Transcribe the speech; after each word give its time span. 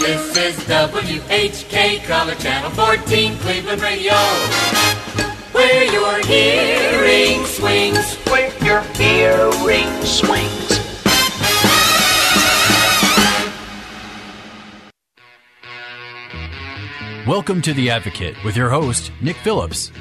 This 0.00 0.34
is 0.34 0.56
WHK 0.60 2.02
Color 2.04 2.34
Channel 2.36 2.70
14 2.70 3.36
Cleveland 3.36 3.82
Radio. 3.82 4.14
Where 5.52 5.84
your 5.92 6.24
hearing 6.24 7.44
swings. 7.44 8.14
Where 8.24 8.50
your 8.64 8.80
hearing 8.94 10.02
swings. 10.02 10.70
Welcome 17.26 17.60
to 17.60 17.74
The 17.74 17.90
Advocate 17.90 18.42
with 18.42 18.56
your 18.56 18.70
host, 18.70 19.12
Nick 19.20 19.36
Phillips. 19.36 19.92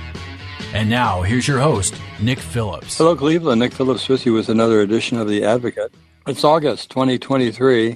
And 0.74 0.90
now, 0.90 1.24
here's 1.24 1.46
your 1.46 1.60
host, 1.60 1.94
Nick 2.22 2.40
Phillips. 2.40 2.98
Hello, 2.98 3.18
Cleveland. 3.18 3.60
Nick 3.60 3.74
Phillips 3.74 4.08
with 4.08 4.26
you 4.26 4.32
with 4.32 4.48
another 4.48 4.80
edition 4.80 5.20
of 5.20 5.28
The 5.28 5.44
Advocate. 5.44 5.94
It's 6.26 6.46
August 6.46 6.90
2023, 6.92 7.96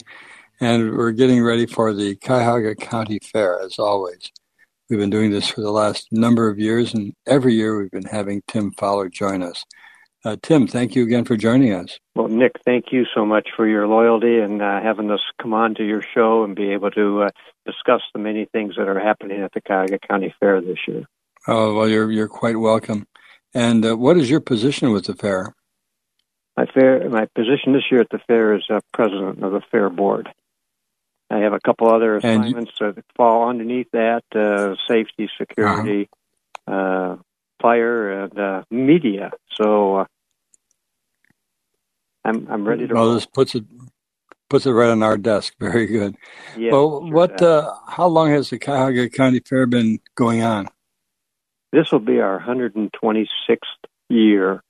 and 0.59 0.95
we're 0.95 1.11
getting 1.11 1.43
ready 1.43 1.65
for 1.65 1.93
the 1.93 2.15
Cuyahoga 2.15 2.75
County 2.75 3.19
Fair, 3.19 3.59
as 3.61 3.79
always. 3.79 4.31
We've 4.89 4.99
been 4.99 5.09
doing 5.09 5.31
this 5.31 5.47
for 5.47 5.61
the 5.61 5.71
last 5.71 6.07
number 6.11 6.49
of 6.49 6.59
years, 6.59 6.93
and 6.93 7.13
every 7.25 7.53
year 7.53 7.77
we've 7.77 7.91
been 7.91 8.03
having 8.03 8.41
Tim 8.47 8.71
Fowler 8.71 9.09
join 9.09 9.41
us. 9.41 9.63
Uh, 10.25 10.37
Tim, 10.41 10.67
thank 10.67 10.95
you 10.95 11.03
again 11.03 11.25
for 11.25 11.35
joining 11.35 11.73
us. 11.73 11.99
Well, 12.15 12.29
Nick, 12.29 12.53
thank 12.63 12.85
you 12.91 13.05
so 13.13 13.25
much 13.25 13.49
for 13.55 13.67
your 13.67 13.87
loyalty 13.87 14.39
and 14.39 14.61
uh, 14.61 14.81
having 14.81 15.11
us 15.11 15.19
come 15.41 15.53
on 15.53 15.75
to 15.75 15.85
your 15.85 16.01
show 16.01 16.43
and 16.43 16.55
be 16.55 16.71
able 16.71 16.91
to 16.91 17.23
uh, 17.23 17.29
discuss 17.65 18.01
the 18.13 18.19
many 18.19 18.45
things 18.45 18.75
that 18.77 18.87
are 18.87 18.99
happening 18.99 19.41
at 19.41 19.51
the 19.53 19.61
Cuyahoga 19.61 19.99
County 19.99 20.33
Fair 20.39 20.61
this 20.61 20.79
year. 20.87 21.03
Oh, 21.47 21.75
well, 21.75 21.89
you're 21.89 22.09
you're 22.09 22.29
quite 22.29 22.57
welcome. 22.57 23.05
And 23.53 23.85
uh, 23.85 23.97
what 23.97 24.17
is 24.17 24.29
your 24.29 24.39
position 24.39 24.91
with 24.91 25.05
the 25.05 25.15
fair? 25.15 25.53
My 26.55 26.65
fair, 26.67 27.09
my 27.09 27.27
position 27.35 27.73
this 27.73 27.83
year 27.91 28.01
at 28.01 28.09
the 28.09 28.19
fair 28.25 28.55
is 28.55 28.63
uh, 28.69 28.79
president 28.93 29.43
of 29.43 29.51
the 29.51 29.61
fair 29.71 29.89
board. 29.89 30.29
I 31.33 31.39
have 31.39 31.53
a 31.53 31.59
couple 31.59 31.89
other 31.89 32.17
assignments 32.17 32.73
you, 32.79 32.93
that 32.93 33.05
fall 33.15 33.49
underneath 33.49 33.87
that: 33.91 34.23
uh, 34.35 34.75
safety, 34.87 35.29
security, 35.37 36.07
uh-huh. 36.67 37.15
fire, 37.59 38.23
and 38.23 38.65
media. 38.69 39.31
So 39.55 40.05
I'm 42.23 42.47
I'm 42.49 42.67
ready 42.67 42.87
to. 42.87 42.93
Well, 42.93 43.05
roll. 43.05 43.13
this 43.15 43.25
puts 43.25 43.55
it 43.55 43.63
puts 44.47 44.67
it 44.67 44.71
right 44.71 44.89
on 44.89 45.01
our 45.01 45.17
desk. 45.17 45.55
Very 45.59 45.87
good. 45.87 46.15
Yes, 46.55 46.71
well, 46.71 47.01
sure 47.01 47.11
what? 47.11 47.41
Uh, 47.41 47.73
how 47.87 48.07
long 48.07 48.29
has 48.29 48.51
the 48.51 48.59
Cuyahoga 48.59 49.09
County 49.09 49.39
Fair 49.39 49.65
been 49.65 49.99
going 50.13 50.43
on? 50.43 50.69
This 51.71 51.91
will 51.91 51.99
be 51.99 52.19
our 52.19 52.39
126th 52.39 53.25
year. 54.07 54.61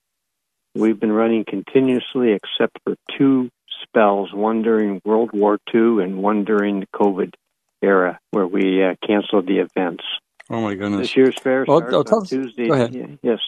We've 0.75 0.97
been 0.97 1.11
running 1.11 1.43
continuously, 1.43 2.31
except 2.31 2.77
for 2.85 2.95
two 3.17 3.49
spells: 3.83 4.33
one 4.33 4.61
during 4.61 5.01
World 5.05 5.31
War 5.33 5.59
II 5.73 6.03
and 6.03 6.17
one 6.21 6.43
during 6.45 6.79
the 6.81 6.87
COVID 6.95 7.33
era, 7.81 8.19
where 8.31 8.47
we 8.47 8.83
uh, 8.83 8.95
canceled 9.05 9.47
the 9.47 9.59
events. 9.59 10.03
Oh 10.49 10.61
my 10.61 10.75
goodness! 10.75 11.01
This 11.07 11.15
year's 11.17 11.39
fair 11.39 11.65
Oh, 11.67 11.79
starts 11.79 12.09
tell 12.09 12.19
on 12.19 12.25
Tuesday. 12.25 12.67
go 12.67 12.73
ahead. 12.73 13.19
Yes, 13.21 13.39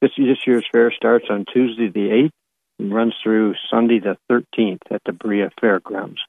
this 0.00 0.10
this 0.16 0.38
year's 0.46 0.66
fair 0.70 0.92
starts 0.92 1.26
on 1.30 1.44
Tuesday 1.52 1.88
the 1.88 2.08
8th 2.10 2.30
and 2.78 2.94
runs 2.94 3.14
through 3.22 3.54
Sunday 3.70 3.98
the 3.98 4.16
13th 4.30 4.82
at 4.90 5.02
the 5.04 5.12
Berea 5.12 5.50
Fairgrounds. 5.60 6.20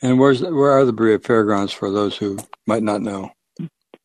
And 0.00 0.18
where's 0.18 0.42
where 0.42 0.72
are 0.72 0.84
the 0.84 0.92
Berea 0.92 1.18
Fairgrounds 1.18 1.72
for 1.72 1.90
those 1.90 2.16
who 2.16 2.38
might 2.66 2.82
not 2.82 3.02
know? 3.02 3.30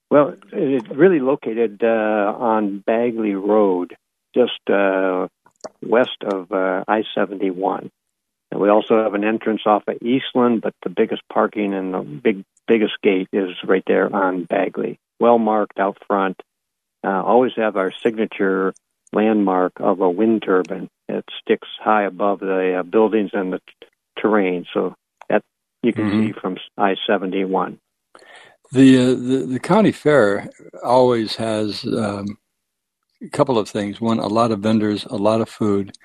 Well, 0.10 0.36
it's 0.54 0.90
really 0.90 1.20
located 1.20 1.82
uh, 1.84 1.88
on 1.88 2.80
Bagley 2.86 3.34
Road, 3.36 3.96
just 4.34 4.60
uh, 4.72 5.28
west 5.82 6.18
of 6.24 6.52
uh, 6.52 6.84
I 6.88 7.04
71. 7.16 7.90
And 8.58 8.64
we 8.64 8.70
also 8.70 9.04
have 9.04 9.14
an 9.14 9.24
entrance 9.24 9.62
off 9.68 9.84
of 9.88 10.02
Eastland, 10.02 10.62
but 10.62 10.74
the 10.82 10.90
biggest 10.90 11.22
parking 11.32 11.76
and 11.76 11.94
the 11.94 12.00
big 12.00 12.44
biggest 12.68 12.94
gate 13.04 13.28
is 13.32 13.52
right 13.64 13.84
there 13.86 14.12
on 14.14 14.46
Bagley. 14.46 14.98
Well 15.20 15.38
marked 15.38 15.78
out 15.78 16.00
front. 16.08 16.42
Uh, 17.04 17.22
always 17.22 17.52
have 17.56 17.78
our 17.78 17.92
signature 18.02 18.74
landmark 19.14 19.74
of 19.80 20.02
a 20.02 20.10
wind 20.10 20.42
turbine. 20.44 20.90
It 21.08 21.24
sticks 21.40 21.68
high 21.80 22.06
above 22.06 22.40
the 22.40 22.80
uh, 22.80 22.82
buildings 22.84 23.30
and 23.34 23.54
the 23.54 23.60
t- 23.60 23.88
terrain, 24.18 24.66
so 24.74 24.96
that 25.30 25.44
you 25.84 25.94
can 25.94 26.06
Mhm. 26.06 26.26
see 26.28 26.32
from 26.42 26.58
I 26.80 26.96
71. 27.06 27.78
The, 28.72 28.98
uh, 28.98 29.06
the 29.10 29.46
the 29.54 29.60
county 29.60 29.92
fair 29.92 30.50
always 30.84 31.36
has 31.36 31.86
um, 31.86 32.40
a 33.22 33.30
couple 33.30 33.60
of 33.60 33.70
things. 33.70 34.02
One, 34.02 34.18
a 34.18 34.26
lot 34.28 34.52
of 34.52 34.62
vendors, 34.62 35.06
a 35.06 35.16
lot 35.16 35.42
of 35.42 35.48
food, 35.48 35.96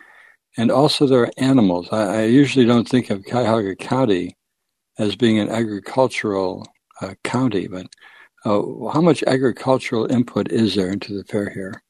and 0.57 0.71
also 0.71 1.07
there 1.07 1.23
are 1.23 1.33
animals. 1.37 1.89
I, 1.93 2.21
I 2.21 2.25
usually 2.25 2.67
don't 2.67 2.89
think 2.89 3.11
of 3.11 3.25
Cuyahoga 3.25 3.77
County 3.77 4.37
as 4.99 5.17
being 5.17 5.39
an 5.39 5.49
agricultural 5.49 6.67
uh, 7.01 7.15
county, 7.25 7.69
but 7.69 7.87
uh, 8.45 8.61
how 8.93 9.01
much 9.01 9.23
agricultural 9.27 10.11
input 10.11 10.51
is 10.51 10.75
there 10.75 10.91
into 10.91 11.17
the 11.17 11.25
fair 11.25 11.51
here? 11.51 11.83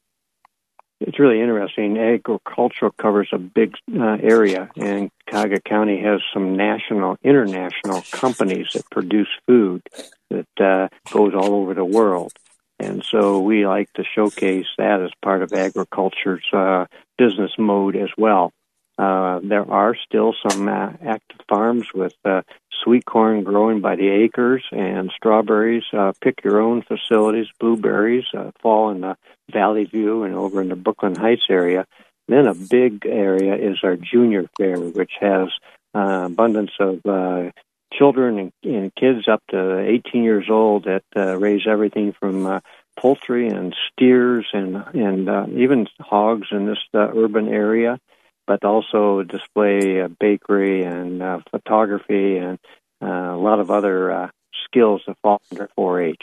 It's 1.01 1.19
really 1.19 1.41
interesting. 1.41 1.99
Agriculture 1.99 2.91
covers 2.97 3.29
a 3.33 3.39
big 3.39 3.75
uh, 3.93 4.19
area, 4.23 4.71
and 4.77 5.11
Cuyahoga 5.29 5.61
County 5.61 6.01
has 6.01 6.21
some 6.33 6.57
national, 6.57 7.17
international 7.25 8.03
companies 8.13 8.69
that 8.75 8.89
produce 8.91 9.29
food 9.47 9.83
that 10.31 10.61
uh, 10.61 10.89
goes 11.11 11.35
all 11.35 11.55
over 11.55 11.75
the 11.75 11.85
world. 11.85 12.33
And 12.83 13.05
so 13.05 13.41
we 13.41 13.67
like 13.67 13.93
to 13.95 14.05
showcase 14.05 14.67
that 14.77 15.01
as 15.01 15.11
part 15.23 15.43
of 15.43 15.53
agriculture's 15.53 16.45
uh, 16.53 16.87
business 17.17 17.53
mode 17.57 17.95
as 17.97 18.11
well. 18.19 18.53
Uh, 18.99 19.41
there 19.43 19.71
are 19.71 19.97
still 19.97 20.35
some 20.49 20.69
uh, 20.69 20.93
active 21.07 21.41
farms 21.49 21.87
with 21.95 22.15
uh, 22.25 22.43
sweet 22.83 23.05
corn 23.05 23.45
growing 23.45 23.81
by 23.81 23.97
the 23.97 24.09
acres 24.09 24.65
and 24.73 25.11
strawberries, 25.17 25.85
uh, 25.93 26.13
pick 26.21 26.43
your 26.45 26.61
own 26.61 26.83
facilities, 26.83 27.47
blueberries, 27.61 28.25
uh, 28.37 28.51
fall 28.61 28.91
in 28.91 29.01
the 29.01 29.17
Valley 29.53 29.85
View 29.85 30.25
and 30.25 30.35
over 30.35 30.61
in 30.61 30.69
the 30.69 30.77
Brooklyn 30.77 31.15
Heights 31.15 31.47
area. 31.49 31.87
Then 32.29 32.47
a 32.47 32.55
big 32.55 33.07
area 33.07 33.55
is 33.55 33.79
our 33.83 33.97
junior 33.97 34.45
fair, 34.59 34.79
which 34.79 35.13
has 35.21 35.49
uh, 35.95 36.27
abundance 36.27 36.73
of 36.81 37.01
uh, 37.07 37.51
children 37.93 38.39
and, 38.39 38.53
and 38.65 38.95
kids 38.95 39.29
up 39.29 39.43
to 39.51 39.79
18 39.79 40.23
years 40.25 40.47
old 40.51 40.85
that 40.85 41.05
uh, 41.17 41.37
raise 41.37 41.67
everything 41.67 42.13
from 42.13 42.47
uh, 42.47 42.61
poultry 42.97 43.49
and 43.49 43.75
steers 43.91 44.47
and 44.53 44.77
and 44.95 45.29
uh, 45.29 45.47
even 45.51 45.87
hogs 46.01 46.49
in 46.51 46.67
this 46.67 46.79
uh, 46.95 47.09
urban 47.15 47.49
area, 47.49 47.99
but 48.47 48.65
also 48.65 49.23
display 49.23 50.01
uh, 50.01 50.09
bakery 50.21 50.85
and 50.85 51.23
uh, 51.23 51.41
photography 51.51 52.37
and 52.37 52.59
uh, 53.03 53.07
a 53.07 53.39
lot 53.39 53.61
of 53.61 53.71
other 53.71 54.11
uh, 54.13 54.31
skills 54.65 55.03
that 55.07 55.17
fall 55.23 55.41
under 55.51 55.69
4-H. 55.79 56.23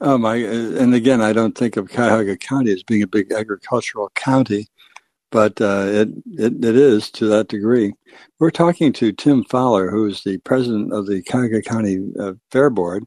Um, 0.00 0.26
I, 0.26 0.36
and 0.36 0.94
again, 0.94 1.22
I 1.22 1.32
don't 1.32 1.56
think 1.56 1.76
of 1.76 1.88
Cuyahoga 1.88 2.36
County 2.36 2.72
as 2.72 2.82
being 2.82 3.02
a 3.02 3.06
big 3.06 3.32
agricultural 3.32 4.10
county, 4.14 4.66
but 5.30 5.60
uh, 5.60 5.84
it, 5.86 6.08
it 6.38 6.64
it 6.64 6.76
is 6.76 7.10
to 7.12 7.26
that 7.26 7.48
degree. 7.48 7.92
We're 8.38 8.50
talking 8.50 8.92
to 8.94 9.12
Tim 9.12 9.44
Fowler, 9.44 9.90
who 9.90 10.06
is 10.06 10.22
the 10.22 10.38
president 10.38 10.92
of 10.92 11.06
the 11.06 11.22
Cuyahoga 11.22 11.62
County 11.62 12.10
uh, 12.18 12.34
Fair 12.50 12.70
Board, 12.70 13.04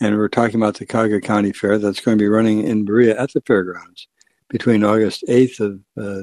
and 0.00 0.16
we're 0.16 0.28
talking 0.28 0.56
about 0.56 0.76
the 0.76 0.86
Cuyahoga 0.86 1.20
County 1.20 1.52
Fair 1.52 1.78
that's 1.78 2.00
going 2.00 2.18
to 2.18 2.22
be 2.22 2.28
running 2.28 2.62
in 2.62 2.84
Berea 2.84 3.18
at 3.18 3.32
the 3.32 3.42
fairgrounds 3.46 4.08
between 4.48 4.84
August 4.84 5.24
8th 5.28 5.60
of 5.60 5.80
uh, 6.00 6.22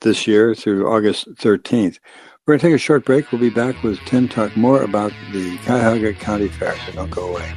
this 0.00 0.26
year 0.26 0.54
through 0.54 0.88
August 0.88 1.28
13th. 1.36 1.98
We're 2.46 2.52
going 2.52 2.60
to 2.60 2.66
take 2.68 2.74
a 2.74 2.78
short 2.78 3.04
break. 3.04 3.30
We'll 3.30 3.40
be 3.40 3.50
back 3.50 3.82
with 3.82 3.98
Tim 4.00 4.28
talk 4.28 4.56
more 4.56 4.82
about 4.82 5.12
the 5.32 5.58
Cuyahoga 5.58 6.14
County 6.14 6.48
Fair, 6.48 6.76
so 6.86 6.92
don't 6.92 7.10
go 7.10 7.28
away. 7.28 7.52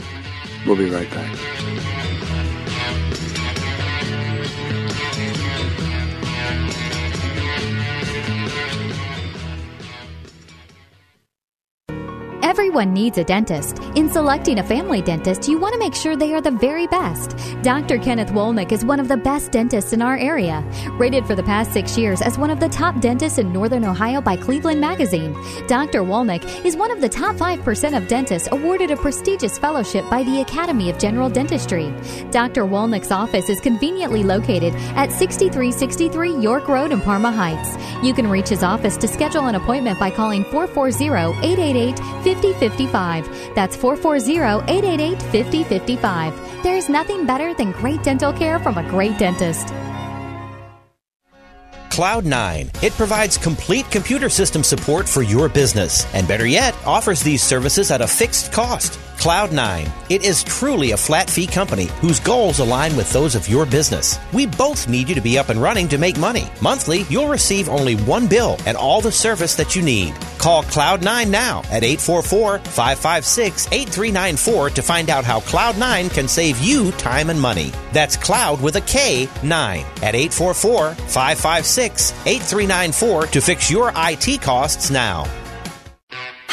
We'll 0.65 0.75
be 0.75 0.89
right 0.89 1.09
back. 1.11 2.00
Everyone 12.71 12.93
needs 12.93 13.17
a 13.17 13.25
dentist. 13.25 13.79
In 13.95 14.09
selecting 14.09 14.59
a 14.59 14.63
family 14.63 15.01
dentist, 15.01 15.45
you 15.49 15.59
want 15.59 15.73
to 15.73 15.79
make 15.79 15.93
sure 15.93 16.15
they 16.15 16.33
are 16.33 16.39
the 16.39 16.51
very 16.51 16.87
best. 16.87 17.35
Dr. 17.63 17.97
Kenneth 17.97 18.29
Wolnick 18.29 18.71
is 18.71 18.85
one 18.85 19.01
of 19.01 19.09
the 19.09 19.17
best 19.17 19.51
dentists 19.51 19.91
in 19.91 20.01
our 20.01 20.17
area. 20.17 20.63
Rated 20.93 21.25
for 21.25 21.35
the 21.35 21.43
past 21.43 21.73
six 21.73 21.97
years 21.97 22.21
as 22.21 22.37
one 22.37 22.49
of 22.49 22.61
the 22.61 22.69
top 22.69 23.01
dentists 23.01 23.39
in 23.39 23.51
Northern 23.51 23.83
Ohio 23.83 24.21
by 24.21 24.37
Cleveland 24.37 24.79
Magazine, 24.79 25.33
Dr. 25.67 26.03
Wolnick 26.03 26.45
is 26.63 26.77
one 26.77 26.91
of 26.91 27.01
the 27.01 27.09
top 27.09 27.35
5% 27.35 27.97
of 27.97 28.07
dentists 28.07 28.47
awarded 28.53 28.89
a 28.89 28.95
prestigious 28.95 29.57
fellowship 29.57 30.09
by 30.09 30.23
the 30.23 30.39
Academy 30.39 30.89
of 30.89 30.97
General 30.97 31.29
Dentistry. 31.29 31.93
Dr. 32.31 32.63
Wolnick's 32.63 33.11
office 33.11 33.49
is 33.49 33.59
conveniently 33.59 34.23
located 34.23 34.73
at 34.95 35.11
6363 35.11 36.37
York 36.37 36.69
Road 36.69 36.93
in 36.93 37.01
Parma 37.01 37.33
Heights. 37.33 37.75
You 38.01 38.13
can 38.13 38.29
reach 38.29 38.47
his 38.47 38.63
office 38.63 38.95
to 38.95 39.09
schedule 39.09 39.47
an 39.47 39.55
appointment 39.55 39.99
by 39.99 40.09
calling 40.09 40.45
440 40.45 41.09
888 41.45 41.97
5055. 42.61 43.55
That's 43.55 43.75
440 43.75 44.71
888 44.71 45.21
5055. 45.21 46.63
There's 46.63 46.87
nothing 46.87 47.25
better 47.25 47.53
than 47.53 47.71
great 47.71 48.03
dental 48.03 48.31
care 48.31 48.59
from 48.59 48.77
a 48.77 48.89
great 48.89 49.17
dentist. 49.17 49.73
Kloud9. 51.91 52.83
It 52.83 52.93
provides 52.93 53.37
complete 53.37 53.85
computer 53.91 54.29
system 54.29 54.63
support 54.63 55.09
for 55.09 55.23
your 55.23 55.49
business, 55.49 56.05
and 56.13 56.25
better 56.25 56.47
yet, 56.47 56.73
offers 56.85 57.21
these 57.21 57.43
services 57.43 57.91
at 57.91 57.99
a 57.99 58.07
fixed 58.07 58.53
cost. 58.53 58.97
Kloud9. 59.21 59.87
It 60.09 60.25
is 60.25 60.43
truly 60.43 60.91
a 60.91 60.97
flat 60.97 61.29
fee 61.29 61.45
company 61.45 61.85
whose 62.01 62.19
goals 62.19 62.57
align 62.57 62.97
with 62.97 63.13
those 63.13 63.35
of 63.35 63.47
your 63.47 63.67
business. 63.67 64.17
We 64.33 64.47
both 64.47 64.87
need 64.87 65.09
you 65.09 65.13
to 65.13 65.21
be 65.21 65.37
up 65.37 65.49
and 65.49 65.61
running 65.61 65.87
to 65.89 65.99
make 65.99 66.17
money. 66.17 66.49
Monthly, 66.59 67.03
you'll 67.03 67.27
receive 67.27 67.69
only 67.69 67.93
one 67.97 68.25
bill 68.25 68.57
and 68.65 68.75
all 68.75 68.99
the 68.99 69.11
service 69.11 69.53
that 69.57 69.75
you 69.75 69.83
need. 69.83 70.15
Call 70.39 70.63
Kloud9 70.63 71.29
now 71.29 71.59
at 71.69 71.83
844 71.83 72.57
556 72.57 73.67
8394 73.71 74.69
to 74.71 74.81
find 74.81 75.11
out 75.11 75.23
how 75.23 75.39
Kloud9 75.41 76.11
can 76.11 76.27
save 76.27 76.59
you 76.59 76.91
time 76.93 77.29
and 77.29 77.39
money. 77.39 77.71
That's 77.93 78.17
Cloud 78.17 78.59
with 78.59 78.75
a 78.77 78.81
K 78.81 79.29
9 79.43 79.85
at 80.01 80.15
844 80.15 80.95
556 80.95 82.11
8394 82.25 83.27
to 83.27 83.39
fix 83.39 83.69
your 83.69 83.91
IT 83.95 84.41
costs 84.41 84.89
now. 84.89 85.27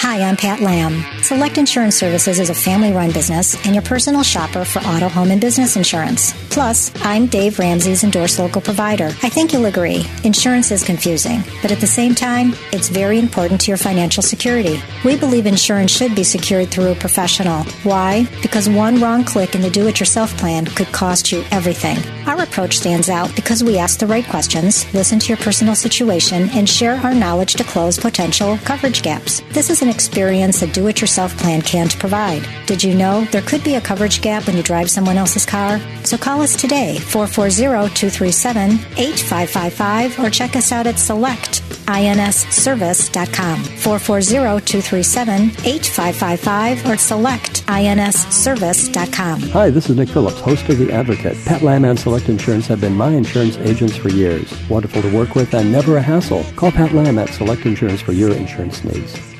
Hi, 0.08 0.22
I'm 0.22 0.38
Pat 0.38 0.60
Lamb. 0.60 1.04
Select 1.22 1.58
Insurance 1.58 1.94
Services 1.94 2.40
is 2.40 2.48
a 2.48 2.54
family 2.54 2.92
run 2.92 3.12
business 3.12 3.54
and 3.66 3.74
your 3.74 3.82
personal 3.82 4.22
shopper 4.22 4.64
for 4.64 4.78
auto, 4.78 5.06
home, 5.06 5.30
and 5.30 5.38
business 5.38 5.76
insurance. 5.76 6.32
Plus, 6.58 6.90
I'm 7.04 7.26
Dave 7.26 7.60
Ramsey's 7.60 8.02
endorsed 8.02 8.40
local 8.40 8.60
provider. 8.60 9.12
I 9.22 9.28
think 9.28 9.52
you'll 9.52 9.66
agree. 9.66 10.04
Insurance 10.24 10.72
is 10.72 10.82
confusing, 10.82 11.44
but 11.62 11.70
at 11.70 11.78
the 11.78 11.86
same 11.86 12.16
time, 12.16 12.52
it's 12.72 12.88
very 12.88 13.20
important 13.20 13.60
to 13.60 13.70
your 13.70 13.76
financial 13.76 14.24
security. 14.24 14.82
We 15.04 15.16
believe 15.16 15.46
insurance 15.46 15.92
should 15.92 16.16
be 16.16 16.24
secured 16.24 16.68
through 16.68 16.90
a 16.90 16.96
professional. 16.96 17.62
Why? 17.84 18.26
Because 18.42 18.68
one 18.68 19.00
wrong 19.00 19.22
click 19.22 19.54
in 19.54 19.60
the 19.60 19.70
do 19.70 19.86
it 19.86 20.00
yourself 20.00 20.36
plan 20.36 20.66
could 20.66 20.88
cost 20.88 21.30
you 21.30 21.44
everything. 21.52 21.96
Our 22.26 22.42
approach 22.42 22.78
stands 22.78 23.08
out 23.08 23.34
because 23.36 23.62
we 23.62 23.78
ask 23.78 24.00
the 24.00 24.08
right 24.08 24.26
questions, 24.26 24.92
listen 24.92 25.20
to 25.20 25.28
your 25.28 25.38
personal 25.38 25.76
situation, 25.76 26.50
and 26.50 26.68
share 26.68 26.96
our 26.96 27.14
knowledge 27.14 27.54
to 27.54 27.64
close 27.64 28.00
potential 28.00 28.58
coverage 28.64 29.02
gaps. 29.02 29.42
This 29.52 29.70
is 29.70 29.80
an 29.80 29.88
experience 29.88 30.60
a 30.62 30.66
do 30.66 30.88
it 30.88 31.00
yourself 31.00 31.36
plan 31.38 31.62
can't 31.62 31.96
provide. 32.00 32.44
Did 32.66 32.82
you 32.82 32.94
know 32.94 33.24
there 33.26 33.42
could 33.42 33.62
be 33.62 33.76
a 33.76 33.80
coverage 33.80 34.20
gap 34.22 34.48
when 34.48 34.56
you 34.56 34.64
drive 34.64 34.90
someone 34.90 35.18
else's 35.18 35.46
car? 35.46 35.80
So 36.02 36.18
call 36.18 36.42
us 36.42 36.47
today, 36.56 36.98
440 36.98 37.94
237 37.94 38.72
8555, 38.96 40.18
or 40.18 40.30
check 40.30 40.56
us 40.56 40.72
out 40.72 40.86
at 40.86 40.94
selectinsservice.com. 40.96 43.62
440 43.62 44.64
237 44.64 45.50
8555 45.64 46.86
or 46.86 46.96
selectinsservice.com. 46.96 49.40
Hi, 49.50 49.70
this 49.70 49.88
is 49.90 49.96
Nick 49.96 50.08
Phillips, 50.08 50.40
host 50.40 50.68
of 50.68 50.78
The 50.78 50.92
Advocate. 50.92 51.36
Pat 51.44 51.62
Lamb 51.62 51.84
and 51.84 51.98
Select 51.98 52.28
Insurance 52.28 52.66
have 52.66 52.80
been 52.80 52.96
my 52.96 53.10
insurance 53.12 53.56
agents 53.58 53.96
for 53.96 54.08
years. 54.10 54.52
Wonderful 54.68 55.02
to 55.02 55.14
work 55.14 55.34
with 55.34 55.54
and 55.54 55.72
never 55.72 55.96
a 55.96 56.02
hassle. 56.02 56.44
Call 56.56 56.72
Pat 56.72 56.92
Lamb 56.92 57.18
at 57.18 57.30
Select 57.30 57.66
Insurance 57.66 58.00
for 58.00 58.12
your 58.12 58.32
insurance 58.32 58.84
needs. 58.84 59.37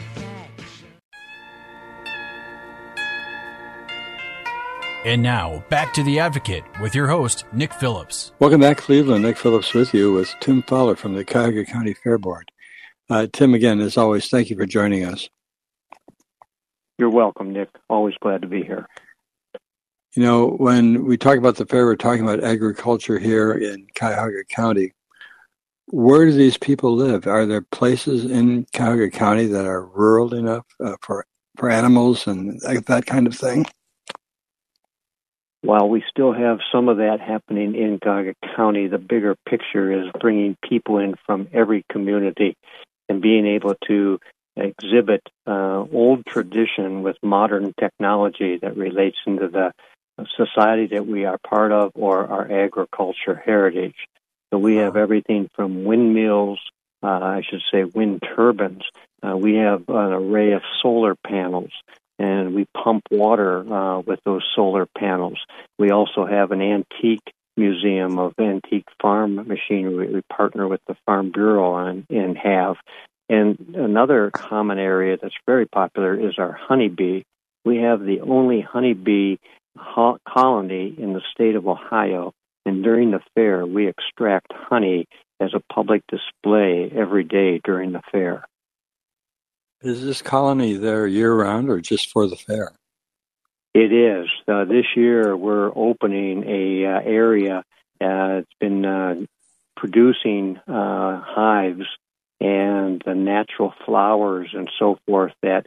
And 5.09 5.23
now, 5.23 5.65
back 5.71 5.95
to 5.95 6.03
The 6.03 6.19
Advocate 6.19 6.65
with 6.83 6.95
your 6.95 7.07
host, 7.07 7.47
Nick 7.55 7.73
Phillips. 7.73 8.33
Welcome 8.41 8.61
back, 8.61 8.77
Cleveland. 8.77 9.25
Nick 9.25 9.39
Phillips 9.39 9.73
with 9.73 9.95
you 9.95 10.13
with 10.13 10.35
Tim 10.41 10.63
Fowler 10.65 10.97
from 10.97 11.15
the 11.15 11.25
Cuyahoga 11.25 11.65
County 11.65 11.95
Fair 11.95 12.19
Board. 12.19 12.53
Uh, 13.09 13.27
Tim, 13.33 13.55
again, 13.55 13.81
as 13.81 13.97
always, 13.97 14.29
thank 14.29 14.51
you 14.51 14.57
for 14.57 14.67
joining 14.67 15.07
us. 15.07 15.31
You're 16.99 17.09
welcome, 17.09 17.55
Nick. 17.55 17.71
Always 17.89 18.17
glad 18.21 18.43
to 18.43 18.49
be 18.49 18.63
here. 18.63 18.87
You 20.15 20.25
know, 20.25 20.47
when 20.47 21.07
we 21.07 21.17
talk 21.17 21.39
about 21.39 21.57
the 21.57 21.65
fair, 21.65 21.87
we're 21.87 21.97
talking 21.97 22.23
about 22.23 22.45
agriculture 22.45 23.19
here 23.19 23.53
in 23.53 23.87
Cuyahoga 23.95 24.45
County. 24.51 24.93
Where 25.87 26.27
do 26.27 26.33
these 26.33 26.59
people 26.59 26.95
live? 26.95 27.27
Are 27.27 27.47
there 27.47 27.63
places 27.63 28.31
in 28.31 28.67
Cuyahoga 28.75 29.09
County 29.09 29.47
that 29.47 29.65
are 29.65 29.87
rural 29.87 30.35
enough 30.35 30.67
uh, 30.85 30.97
for 31.01 31.25
for 31.57 31.71
animals 31.71 32.27
and 32.27 32.61
that 32.61 33.07
kind 33.07 33.27
of 33.27 33.35
thing? 33.35 33.65
While 35.63 35.89
we 35.89 36.05
still 36.09 36.33
have 36.33 36.61
some 36.71 36.89
of 36.89 36.99
that 36.99 37.21
happening 37.21 37.75
in 37.75 37.99
Cuyahoga 37.99 38.35
County, 38.57 38.87
the 38.87 38.99
bigger 38.99 39.35
picture 39.49 39.93
is 39.93 40.11
bringing 40.21 40.57
people 40.69 40.99
in 40.99 41.15
from 41.27 41.49
every 41.53 41.85
community 41.91 42.55
and 43.09 43.21
being 43.21 43.47
able 43.47 43.75
to 43.87 44.19
exhibit 44.57 45.23
uh, 45.47 45.85
old 45.93 46.25
tradition 46.27 47.03
with 47.03 47.17
modern 47.23 47.73
technology 47.79 48.59
that 48.61 48.77
relates 48.77 49.19
into 49.27 49.49
the 49.49 49.73
society 50.37 50.87
that 50.89 51.07
we 51.07 51.25
are 51.25 51.39
part 51.39 51.73
of 51.73 51.93
or 51.95 52.27
our 52.27 52.51
agriculture 52.51 53.35
heritage. 53.35 53.95
So 54.51 54.59
we 54.59 54.77
have 54.77 54.97
everything 54.97 55.49
from 55.55 55.85
windmills, 55.85 56.59
uh, 57.03 57.07
I 57.07 57.43
should 57.49 57.63
say 57.73 57.85
wind 57.85 58.23
turbines. 58.23 58.83
Uh, 59.23 59.37
we 59.37 59.57
have 59.57 59.89
an 59.89 60.13
array 60.13 60.53
of 60.53 60.63
solar 60.83 61.15
panels 61.15 61.71
and 62.19 62.55
we 62.55 62.67
pump 62.75 63.05
water 63.11 63.61
uh, 63.73 64.01
with 64.01 64.21
those 64.25 64.45
solar 64.55 64.87
panels. 64.87 65.39
We 65.79 65.91
also 65.91 66.27
have 66.27 66.53
an 66.53 66.61
antique 66.61 67.33
museum 67.57 68.19
of 68.19 68.35
antique 68.39 68.89
farm 69.01 69.35
machinery. 69.35 70.13
We 70.13 70.23
partner 70.33 70.67
with 70.69 70.81
the 70.87 70.97
Farm 71.07 71.31
Bureau 71.33 71.73
on, 71.73 72.07
and 72.09 72.39
have. 72.39 72.77
And 73.29 73.75
another 73.75 74.31
common 74.31 74.79
area 74.79 75.19
that's 75.21 75.35
very 75.47 75.67
popular 75.67 76.15
is 76.15 76.39
our 76.39 76.53
honeybee. 76.53 77.25
We 77.65 77.79
have 77.79 78.01
the 78.01 78.21
only 78.21 78.61
honeybee 78.61 79.37
ho- 79.77 80.19
colony 80.27 80.95
in 80.97 81.13
the 81.13 81.23
state 81.33 81.57
of 81.57 81.67
Ohio, 81.67 82.33
and 82.65 82.83
during 82.83 83.11
the 83.11 83.21
fair, 83.35 83.67
we 83.67 83.89
extract 83.89 84.53
honey 84.53 85.07
as 85.41 85.51
a 85.55 85.73
public 85.73 86.03
display 86.09 86.91
every 86.95 87.25
day 87.25 87.61
during 87.63 87.93
the 87.93 88.03
fair. 88.11 88.45
Is 89.81 90.05
this 90.05 90.23
colony 90.23 90.75
there 90.75 91.07
year 91.07 91.33
round 91.33 91.71
or 91.71 91.81
just 91.81 92.11
for 92.11 92.27
the 92.27 92.35
fair? 92.35 92.73
It 93.75 93.93
is. 93.93 94.27
Uh, 94.49 94.65
this 94.65 94.87
year 94.97 95.37
we're 95.37 95.71
opening 95.75 96.43
a 96.49 96.85
uh, 96.85 97.01
area. 97.05 97.63
Uh, 98.01 98.41
it's 98.41 98.55
been 98.59 98.85
uh, 98.85 99.15
producing 99.77 100.57
uh, 100.67 101.21
hives 101.21 101.87
and 102.41 103.01
the 103.05 103.15
natural 103.15 103.73
flowers 103.87 104.51
and 104.53 104.69
so 104.81 104.99
forth 105.07 105.33
that 105.43 105.67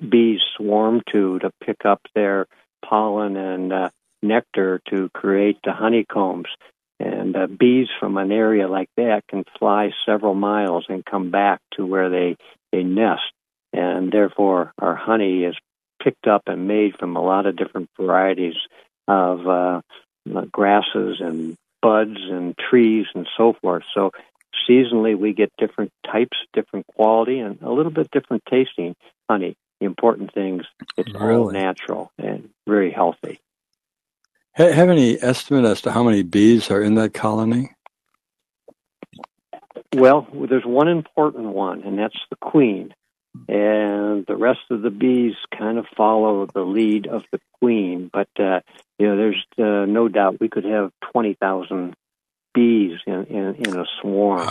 bees 0.00 0.40
swarm 0.56 1.02
to 1.12 1.38
to 1.38 1.50
pick 1.64 1.84
up 1.84 2.00
their 2.12 2.46
pollen 2.84 3.36
and 3.36 3.72
uh, 3.72 3.90
nectar 4.20 4.80
to 4.88 5.08
create 5.10 5.58
the 5.62 5.72
honeycombs. 5.72 6.48
And 6.98 7.36
bees 7.58 7.88
from 8.00 8.16
an 8.16 8.32
area 8.32 8.66
like 8.66 8.88
that 8.96 9.22
can 9.28 9.44
fly 9.58 9.90
several 10.06 10.34
miles 10.34 10.86
and 10.88 11.04
come 11.04 11.30
back 11.30 11.60
to 11.76 11.86
where 11.86 12.08
they, 12.08 12.36
they 12.72 12.82
nest 12.82 13.22
and 13.74 14.12
therefore 14.12 14.72
our 14.78 14.94
honey 14.94 15.44
is 15.44 15.56
picked 16.02 16.26
up 16.26 16.42
and 16.46 16.68
made 16.68 16.96
from 16.98 17.16
a 17.16 17.22
lot 17.22 17.46
of 17.46 17.56
different 17.56 17.90
varieties 17.98 18.54
of 19.08 19.46
uh, 19.46 19.80
grasses 20.52 21.20
and 21.20 21.56
buds 21.82 22.18
and 22.30 22.56
trees 22.56 23.06
and 23.14 23.28
so 23.36 23.54
forth. 23.60 23.82
So 23.94 24.12
seasonally 24.68 25.18
we 25.18 25.32
get 25.32 25.52
different 25.58 25.90
types, 26.06 26.36
different 26.52 26.86
quality, 26.86 27.40
and 27.40 27.60
a 27.62 27.72
little 27.72 27.92
bit 27.92 28.10
different 28.10 28.44
tasting 28.48 28.94
honey. 29.28 29.56
The 29.80 29.86
important 29.86 30.32
things, 30.32 30.64
it's 30.96 31.12
really? 31.12 31.34
all 31.34 31.50
natural 31.50 32.12
and 32.16 32.48
very 32.66 32.92
healthy. 32.92 33.40
Have 34.52 34.88
any 34.88 35.20
estimate 35.20 35.64
as 35.64 35.80
to 35.82 35.90
how 35.90 36.04
many 36.04 36.22
bees 36.22 36.70
are 36.70 36.80
in 36.80 36.94
that 36.94 37.12
colony? 37.12 37.72
Well, 39.92 40.28
there's 40.32 40.64
one 40.64 40.86
important 40.86 41.46
one, 41.46 41.82
and 41.82 41.98
that's 41.98 42.18
the 42.30 42.36
queen 42.36 42.94
and 43.48 44.24
the 44.26 44.36
rest 44.36 44.60
of 44.70 44.82
the 44.82 44.90
bees 44.90 45.34
kind 45.56 45.78
of 45.78 45.86
follow 45.96 46.46
the 46.46 46.62
lead 46.62 47.06
of 47.06 47.22
the 47.32 47.40
queen. 47.60 48.10
But 48.12 48.28
uh, 48.38 48.60
you 48.98 49.08
know, 49.08 49.16
there's 49.16 49.44
uh, 49.58 49.86
no 49.86 50.08
doubt 50.08 50.40
we 50.40 50.48
could 50.48 50.64
have 50.64 50.92
twenty 51.12 51.34
thousand 51.34 51.94
bees 52.54 52.98
in, 53.06 53.24
in, 53.24 53.54
in 53.66 53.78
a 53.78 53.84
swarm. 54.00 54.48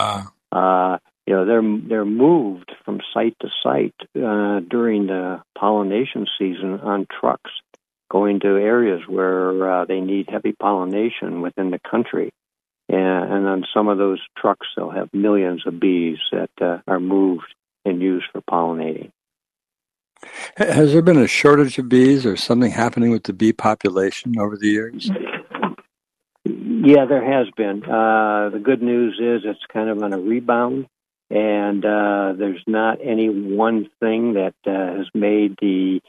Uh, 0.52 0.98
you 1.26 1.34
know 1.34 1.46
they're 1.46 1.78
they're 1.88 2.04
moved 2.04 2.70
from 2.84 3.00
site 3.12 3.36
to 3.40 3.48
site 3.62 3.94
uh, 4.16 4.60
during 4.60 5.06
the 5.06 5.42
pollination 5.58 6.26
season 6.38 6.80
on 6.80 7.06
trucks, 7.20 7.50
going 8.10 8.40
to 8.40 8.48
areas 8.48 9.00
where 9.08 9.80
uh, 9.80 9.84
they 9.86 10.00
need 10.00 10.28
heavy 10.28 10.52
pollination 10.52 11.40
within 11.40 11.70
the 11.70 11.80
country, 11.90 12.30
and, 12.90 13.32
and 13.32 13.46
on 13.46 13.64
some 13.72 13.88
of 13.88 13.96
those 13.96 14.20
trucks 14.36 14.66
they'll 14.76 14.90
have 14.90 15.08
millions 15.14 15.66
of 15.66 15.80
bees 15.80 16.18
that 16.30 16.50
uh, 16.60 16.78
are 16.86 17.00
moved 17.00 17.54
and 17.84 18.00
used 18.00 18.26
for 18.32 18.40
pollinating. 18.42 19.10
Has 20.56 20.92
there 20.92 21.02
been 21.02 21.18
a 21.18 21.26
shortage 21.26 21.78
of 21.78 21.88
bees 21.88 22.24
or 22.24 22.36
something 22.36 22.70
happening 22.70 23.10
with 23.10 23.24
the 23.24 23.32
bee 23.32 23.52
population 23.52 24.38
over 24.38 24.56
the 24.56 24.68
years? 24.68 25.10
Yeah, 26.44 27.06
there 27.06 27.24
has 27.24 27.50
been. 27.56 27.82
Uh, 27.84 28.50
the 28.50 28.60
good 28.62 28.82
news 28.82 29.18
is 29.20 29.42
it's 29.44 29.64
kind 29.72 29.88
of 29.88 30.02
on 30.02 30.12
a 30.12 30.18
rebound, 30.18 30.86
and 31.30 31.84
uh, 31.84 32.34
there's 32.36 32.62
not 32.66 32.98
any 33.02 33.28
one 33.28 33.88
thing 34.00 34.34
that 34.34 34.54
uh, 34.66 34.98
has 34.98 35.06
made 35.14 35.56
the 35.60 36.00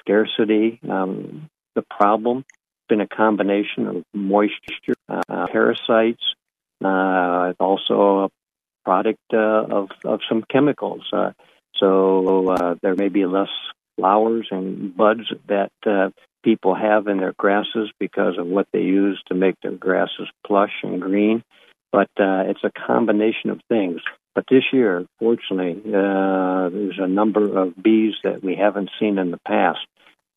scarcity 0.00 0.80
um, 0.88 1.48
the 1.74 1.82
problem. 1.82 2.38
It's 2.38 2.88
been 2.88 3.00
a 3.00 3.08
combination 3.08 3.86
of 3.86 4.04
moisture, 4.12 4.94
uh, 5.08 5.46
parasites, 5.46 6.34
uh, 6.84 7.52
also 7.60 8.30
product 8.86 9.26
uh, 9.32 9.64
of, 9.78 9.88
of 10.04 10.20
some 10.28 10.44
chemicals. 10.48 11.02
Uh, 11.12 11.32
so 11.80 12.50
uh, 12.50 12.74
there 12.82 12.94
may 12.94 13.08
be 13.08 13.26
less 13.26 13.54
flowers 13.98 14.46
and 14.52 14.96
buds 14.96 15.26
that 15.48 15.72
uh, 15.84 16.10
people 16.44 16.74
have 16.76 17.08
in 17.08 17.18
their 17.18 17.34
grasses 17.36 17.90
because 17.98 18.38
of 18.38 18.46
what 18.46 18.68
they 18.72 18.82
use 18.82 19.20
to 19.26 19.34
make 19.34 19.56
their 19.60 19.72
grasses 19.72 20.28
plush 20.46 20.76
and 20.84 21.02
green. 21.02 21.42
But 21.90 22.10
uh, 22.18 22.44
it's 22.50 22.62
a 22.62 22.70
combination 22.86 23.50
of 23.50 23.60
things. 23.68 24.00
But 24.36 24.44
this 24.48 24.64
year, 24.72 25.04
fortunately, 25.18 25.82
uh, 25.88 26.68
there's 26.68 27.00
a 27.00 27.08
number 27.08 27.58
of 27.58 27.82
bees 27.82 28.14
that 28.22 28.44
we 28.44 28.54
haven't 28.54 28.90
seen 29.00 29.18
in 29.18 29.32
the 29.32 29.40
past. 29.46 29.84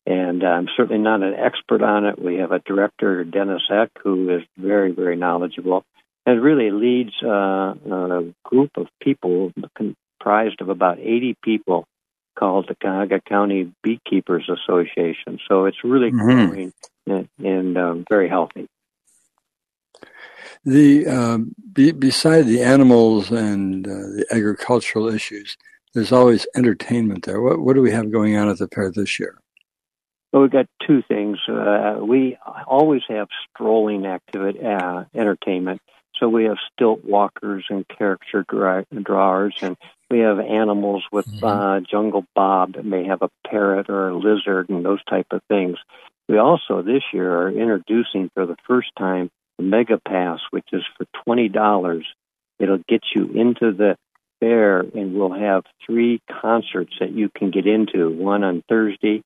And 0.06 0.42
uh, 0.42 0.48
I'm 0.48 0.68
certainly 0.76 1.02
not 1.02 1.22
an 1.22 1.34
expert 1.34 1.82
on 1.82 2.06
it. 2.06 2.20
We 2.20 2.36
have 2.36 2.50
a 2.50 2.60
director, 2.60 3.22
Dennis 3.24 3.62
Eck, 3.70 3.90
who 4.02 4.14
is 4.36 4.42
very, 4.58 4.90
very 4.90 5.16
knowledgeable 5.16 5.84
and 6.26 6.42
really 6.42 6.70
leads 6.70 7.12
uh, 7.22 7.74
a 7.74 8.34
group 8.44 8.70
of 8.76 8.86
people 9.02 9.52
comprised 9.74 10.60
of 10.60 10.68
about 10.68 10.98
80 10.98 11.36
people 11.42 11.86
called 12.38 12.68
the 12.68 12.74
Cuyahoga 12.74 13.20
County 13.20 13.72
Beekeepers 13.82 14.48
Association. 14.48 15.38
So 15.48 15.66
it's 15.66 15.84
really 15.84 16.10
mm-hmm. 16.10 16.18
growing 16.18 16.72
and, 17.06 17.28
and 17.38 17.78
um, 17.78 18.04
very 18.08 18.28
healthy. 18.28 18.68
The 20.64 21.06
um, 21.06 21.54
be, 21.72 21.92
beside 21.92 22.42
the 22.42 22.62
animals 22.62 23.30
and 23.30 23.86
uh, 23.86 23.90
the 23.90 24.26
agricultural 24.30 25.08
issues, 25.08 25.56
there's 25.94 26.12
always 26.12 26.46
entertainment 26.54 27.24
there. 27.24 27.40
What 27.40 27.60
what 27.60 27.74
do 27.74 27.82
we 27.82 27.92
have 27.92 28.12
going 28.12 28.36
on 28.36 28.48
at 28.48 28.58
the 28.58 28.68
fair 28.68 28.90
this 28.90 29.18
year? 29.18 29.40
Well, 30.32 30.42
we've 30.42 30.50
got 30.50 30.66
two 30.86 31.02
things. 31.08 31.38
Uh, 31.48 31.98
we 32.02 32.36
always 32.66 33.02
have 33.08 33.28
strolling 33.52 34.06
activity, 34.06 34.60
uh, 34.64 35.04
entertainment. 35.14 35.80
So 36.20 36.28
we 36.28 36.44
have 36.44 36.58
stilt 36.72 37.02
walkers 37.02 37.64
and 37.70 37.88
character 37.88 38.44
drawers, 39.02 39.56
and 39.62 39.76
we 40.10 40.18
have 40.20 40.38
animals 40.38 41.02
with 41.10 41.26
mm-hmm. 41.26 41.44
uh, 41.44 41.80
jungle 41.80 42.26
bob 42.34 42.74
that 42.74 42.84
may 42.84 43.06
have 43.06 43.22
a 43.22 43.30
parrot 43.48 43.88
or 43.88 44.10
a 44.10 44.16
lizard 44.16 44.68
and 44.68 44.84
those 44.84 45.02
type 45.04 45.28
of 45.30 45.40
things. 45.48 45.78
We 46.28 46.36
also 46.36 46.82
this 46.82 47.02
year 47.12 47.34
are 47.34 47.50
introducing 47.50 48.30
for 48.34 48.44
the 48.44 48.56
first 48.68 48.90
time 48.98 49.30
the 49.56 49.64
Mega 49.64 49.98
Pass, 50.06 50.40
which 50.50 50.68
is 50.72 50.82
for 50.96 51.06
twenty 51.24 51.48
dollars. 51.48 52.06
It'll 52.58 52.84
get 52.86 53.02
you 53.14 53.24
into 53.34 53.72
the 53.72 53.96
fair, 54.40 54.80
and 54.80 55.14
we'll 55.14 55.32
have 55.32 55.64
three 55.86 56.20
concerts 56.42 56.92
that 57.00 57.12
you 57.12 57.30
can 57.34 57.50
get 57.50 57.66
into. 57.66 58.10
One 58.10 58.44
on 58.44 58.62
Thursday, 58.68 59.22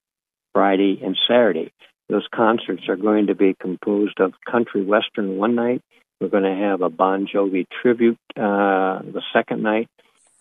Friday, 0.52 1.00
and 1.04 1.16
Saturday. 1.28 1.72
Those 2.08 2.26
concerts 2.32 2.88
are 2.88 2.96
going 2.96 3.26
to 3.26 3.34
be 3.34 3.56
composed 3.58 4.20
of 4.20 4.34
country 4.48 4.84
western 4.84 5.36
one 5.36 5.56
night 5.56 5.82
we're 6.24 6.40
going 6.40 6.44
to 6.44 6.64
have 6.64 6.80
a 6.80 6.88
Bon 6.88 7.26
Jovi 7.26 7.66
tribute 7.82 8.18
uh, 8.34 9.00
the 9.02 9.22
second 9.32 9.62
night, 9.62 9.88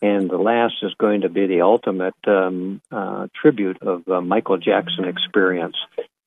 and 0.01 0.29
the 0.29 0.37
last 0.37 0.75
is 0.81 0.93
going 0.97 1.21
to 1.21 1.29
be 1.29 1.45
the 1.45 1.61
ultimate 1.61 2.15
um, 2.25 2.81
uh, 2.89 3.27
tribute 3.35 3.81
of 3.81 4.07
uh, 4.07 4.21
Michael 4.21 4.57
Jackson 4.57 5.05
Experience. 5.05 5.75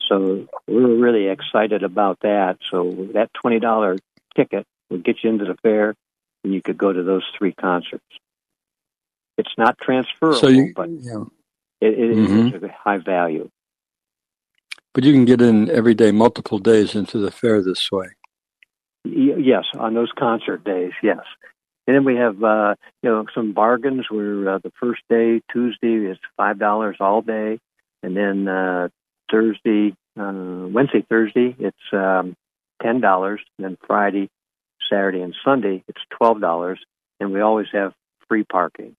So 0.09 0.47
we're 0.69 0.97
really 0.97 1.29
excited 1.29 1.83
about 1.83 2.19
that. 2.21 2.59
So 2.71 3.09
that 3.15 3.31
twenty 3.33 3.59
dollar 3.59 3.97
ticket 4.37 4.67
will 4.91 4.99
get 4.99 5.25
you 5.25 5.31
into 5.31 5.47
the 5.47 5.57
fair, 5.63 5.95
and 6.45 6.53
you 6.53 6.61
could 6.61 6.77
go 6.77 6.93
to 6.93 7.03
those 7.03 7.25
three 7.39 7.53
concerts. 7.53 8.05
It's 9.39 9.55
not 9.57 9.79
transferable, 9.79 10.39
so 10.39 10.49
you, 10.49 10.73
but 10.77 10.91
yeah. 10.91 11.25
it, 11.81 11.99
it 11.99 12.17
mm-hmm. 12.17 12.57
is 12.57 12.63
a 12.63 12.69
high 12.69 12.99
value. 12.99 13.51
But 14.93 15.05
you 15.05 15.13
can 15.13 15.25
get 15.25 15.43
in 15.43 15.71
every 15.71 15.95
day, 15.95 16.13
multiple 16.13 16.59
days 16.59 16.95
into 16.95 17.19
the 17.19 17.31
fair 17.31 17.63
this 17.63 17.91
way. 17.91 18.09
Yes, 19.47 19.65
on 19.79 19.95
those 19.95 20.11
concert 20.19 20.65
days, 20.65 20.91
yes. 21.05 21.21
And 21.87 21.95
then 21.95 22.05
we 22.05 22.17
have 22.17 22.43
uh, 22.43 22.75
you 23.05 23.09
know 23.09 23.27
some 23.33 23.53
bargains 23.53 24.07
where 24.11 24.57
uh, 24.57 24.59
the 24.59 24.73
first 24.81 25.03
day 25.09 25.41
Tuesday 25.53 26.11
is 26.11 26.19
five 26.37 26.59
dollars 26.59 26.97
all 26.99 27.23
day, 27.23 27.61
and 28.03 28.17
then 28.17 28.49
uh, 28.49 28.89
Thursday, 29.31 29.95
uh, 30.19 30.67
Wednesday, 30.69 31.07
Thursday 31.09 31.55
it's 31.61 31.77
um, 31.93 32.35
ten 32.83 33.01
dollars. 33.01 33.41
And 33.57 33.67
then 33.67 33.79
Friday, 33.87 34.31
Saturday, 34.91 35.21
and 35.21 35.33
Sunday 35.45 35.85
it's 35.87 36.03
twelve 36.11 36.41
dollars, 36.41 36.81
and 37.21 37.33
we 37.33 37.41
always 37.41 37.69
have 37.73 37.95
free 38.27 38.43
parking. 38.43 38.97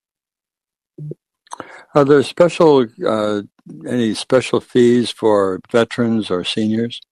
Are 1.94 2.06
there 2.06 2.22
special 2.22 2.86
uh, 3.06 3.42
any 3.86 4.14
special 4.14 4.62
fees 4.62 5.10
for 5.10 5.60
veterans 5.70 6.30
or 6.30 6.42
seniors? 6.42 7.02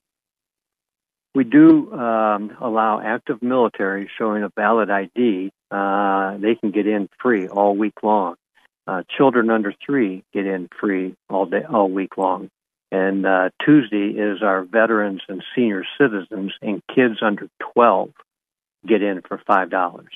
We 1.36 1.44
do 1.44 1.92
um, 1.92 2.56
allow 2.62 2.98
active 2.98 3.42
military 3.42 4.08
showing 4.16 4.42
a 4.42 4.48
valid 4.56 4.88
ID. 4.88 5.52
Uh, 5.70 6.38
they 6.38 6.54
can 6.54 6.70
get 6.70 6.86
in 6.86 7.10
free 7.20 7.46
all 7.46 7.76
week 7.76 8.02
long. 8.02 8.36
Uh, 8.86 9.02
children 9.18 9.50
under 9.50 9.74
three 9.84 10.24
get 10.32 10.46
in 10.46 10.70
free 10.80 11.14
all 11.28 11.44
day, 11.44 11.60
all 11.68 11.90
week 11.90 12.16
long. 12.16 12.48
And 12.90 13.26
uh, 13.26 13.50
Tuesday 13.62 14.12
is 14.18 14.42
our 14.42 14.62
veterans 14.62 15.20
and 15.28 15.44
senior 15.54 15.84
citizens, 16.00 16.54
and 16.62 16.80
kids 16.94 17.16
under 17.20 17.50
12 17.74 18.12
get 18.86 19.02
in 19.02 19.20
for 19.20 19.38
five 19.46 19.68
dollars. 19.68 20.12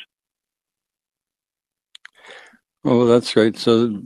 Oh, 2.82 3.04
that's 3.04 3.34
great. 3.34 3.58
So 3.58 4.00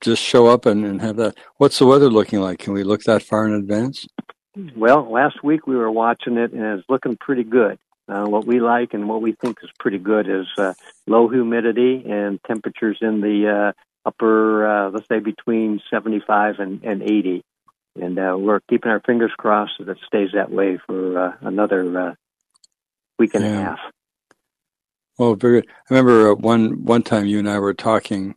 just 0.00 0.22
show 0.22 0.46
up 0.46 0.64
and, 0.64 0.86
and 0.86 1.02
have 1.02 1.16
that. 1.16 1.36
What's 1.58 1.78
the 1.78 1.84
weather 1.84 2.08
looking 2.08 2.40
like? 2.40 2.58
Can 2.58 2.72
we 2.72 2.84
look 2.84 3.02
that 3.02 3.22
far 3.22 3.46
in 3.46 3.52
advance? 3.52 4.06
Well, 4.76 5.10
last 5.10 5.42
week 5.42 5.66
we 5.66 5.76
were 5.76 5.90
watching 5.90 6.36
it 6.36 6.52
and 6.52 6.62
it's 6.78 6.88
looking 6.88 7.16
pretty 7.16 7.44
good. 7.44 7.78
Uh, 8.06 8.26
what 8.26 8.44
we 8.44 8.60
like 8.60 8.92
and 8.92 9.08
what 9.08 9.22
we 9.22 9.32
think 9.32 9.58
is 9.62 9.70
pretty 9.80 9.98
good 9.98 10.28
is 10.28 10.46
uh, 10.58 10.74
low 11.06 11.28
humidity 11.28 12.04
and 12.06 12.38
temperatures 12.46 12.98
in 13.00 13.20
the 13.20 13.48
uh, 13.48 13.72
upper, 14.06 14.66
uh, 14.66 14.90
let's 14.90 15.08
say 15.08 15.20
between 15.20 15.80
75 15.90 16.58
and, 16.58 16.84
and 16.84 17.02
80. 17.02 17.42
And 17.96 18.18
uh, 18.18 18.36
we're 18.38 18.60
keeping 18.68 18.90
our 18.90 19.00
fingers 19.00 19.32
crossed 19.36 19.74
that 19.78 19.88
it 19.88 19.98
stays 20.06 20.30
that 20.34 20.50
way 20.50 20.78
for 20.86 21.18
uh, 21.18 21.32
another 21.40 21.98
uh, 21.98 22.14
week 23.18 23.34
and 23.34 23.44
yeah. 23.44 23.60
a 23.60 23.64
half. 23.64 23.78
Well, 25.18 25.34
very 25.36 25.60
good. 25.60 25.70
I 25.90 25.94
remember 25.94 26.32
uh, 26.32 26.34
one 26.34 26.84
one 26.84 27.02
time 27.02 27.26
you 27.26 27.38
and 27.38 27.48
I 27.48 27.60
were 27.60 27.72
talking 27.72 28.34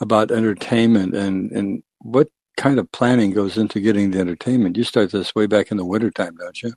about 0.00 0.30
entertainment 0.30 1.14
and 1.16 1.50
and 1.50 1.82
what 2.00 2.28
kind 2.60 2.78
of 2.78 2.92
planning 2.92 3.30
goes 3.32 3.56
into 3.56 3.80
getting 3.80 4.10
the 4.10 4.20
entertainment? 4.20 4.76
You 4.76 4.84
start 4.84 5.10
this 5.10 5.34
way 5.34 5.46
back 5.46 5.70
in 5.70 5.78
the 5.78 5.84
wintertime, 5.84 6.36
don't 6.36 6.62
you? 6.62 6.74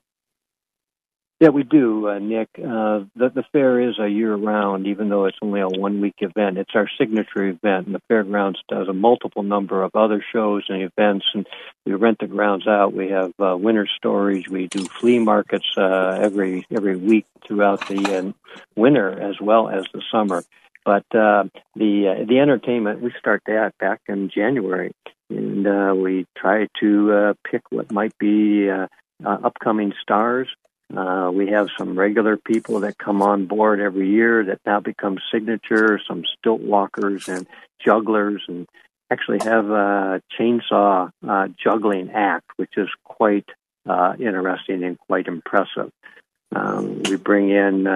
Yeah, 1.40 1.50
we 1.50 1.62
do, 1.62 2.08
uh, 2.08 2.20
Nick. 2.20 2.48
Uh, 2.56 3.04
the, 3.16 3.28
the 3.34 3.44
fair 3.52 3.78
is 3.78 3.98
a 3.98 4.08
year 4.08 4.34
round, 4.34 4.86
even 4.86 5.10
though 5.10 5.26
it's 5.26 5.36
only 5.42 5.60
a 5.60 5.68
one 5.68 6.00
week 6.00 6.14
event. 6.20 6.56
It's 6.56 6.70
our 6.74 6.88
signature 6.96 7.44
event, 7.44 7.84
and 7.86 7.94
the 7.94 8.00
fairgrounds 8.08 8.60
does 8.68 8.88
a 8.88 8.94
multiple 8.94 9.42
number 9.42 9.82
of 9.82 9.90
other 9.94 10.24
shows 10.32 10.64
and 10.70 10.82
events. 10.82 11.26
And 11.34 11.46
we 11.84 11.92
rent 11.92 12.18
the 12.20 12.28
grounds 12.28 12.66
out. 12.66 12.94
We 12.94 13.10
have 13.10 13.32
uh, 13.38 13.56
winter 13.58 13.86
storage. 13.98 14.48
We 14.48 14.68
do 14.68 14.86
flea 14.86 15.18
markets 15.18 15.66
uh, 15.76 16.18
every 16.18 16.66
every 16.70 16.96
week 16.96 17.26
throughout 17.46 17.86
the 17.88 18.18
uh, 18.18 18.32
winter 18.74 19.20
as 19.20 19.38
well 19.38 19.68
as 19.68 19.84
the 19.92 20.02
summer. 20.10 20.44
But 20.84 21.04
uh, 21.14 21.44
the 21.74 22.08
uh, 22.08 22.24
the 22.26 22.38
entertainment 22.38 23.02
we 23.02 23.12
start 23.18 23.42
that 23.46 23.76
back 23.78 24.00
in 24.08 24.30
January, 24.30 24.92
and 25.34 25.66
uh, 25.66 25.94
we 25.94 26.26
try 26.36 26.68
to 26.80 27.12
uh, 27.12 27.34
pick 27.48 27.62
what 27.70 27.92
might 27.92 28.16
be 28.18 28.70
uh, 28.70 28.86
uh, 29.24 29.38
upcoming 29.44 29.92
stars. 30.00 30.48
Uh, 30.94 31.30
we 31.32 31.48
have 31.48 31.68
some 31.76 31.98
regular 31.98 32.36
people 32.36 32.80
that 32.80 32.98
come 32.98 33.22
on 33.22 33.46
board 33.46 33.80
every 33.80 34.08
year 34.10 34.44
that 34.44 34.60
now 34.66 34.80
become 34.80 35.18
signature, 35.32 35.98
some 36.06 36.22
stilt 36.38 36.60
walkers 36.60 37.28
and 37.28 37.46
jugglers, 37.84 38.44
and 38.48 38.66
actually 39.10 39.38
have 39.42 39.70
a 39.70 40.20
chainsaw 40.38 41.10
uh, 41.26 41.48
juggling 41.62 42.10
act, 42.10 42.46
which 42.56 42.76
is 42.76 42.88
quite 43.04 43.48
interesting 44.18 44.84
and 44.84 44.98
quite 44.98 45.26
impressive. 45.26 45.90
Um, 46.54 47.02
we 47.02 47.16
bring 47.16 47.50
in 47.50 47.86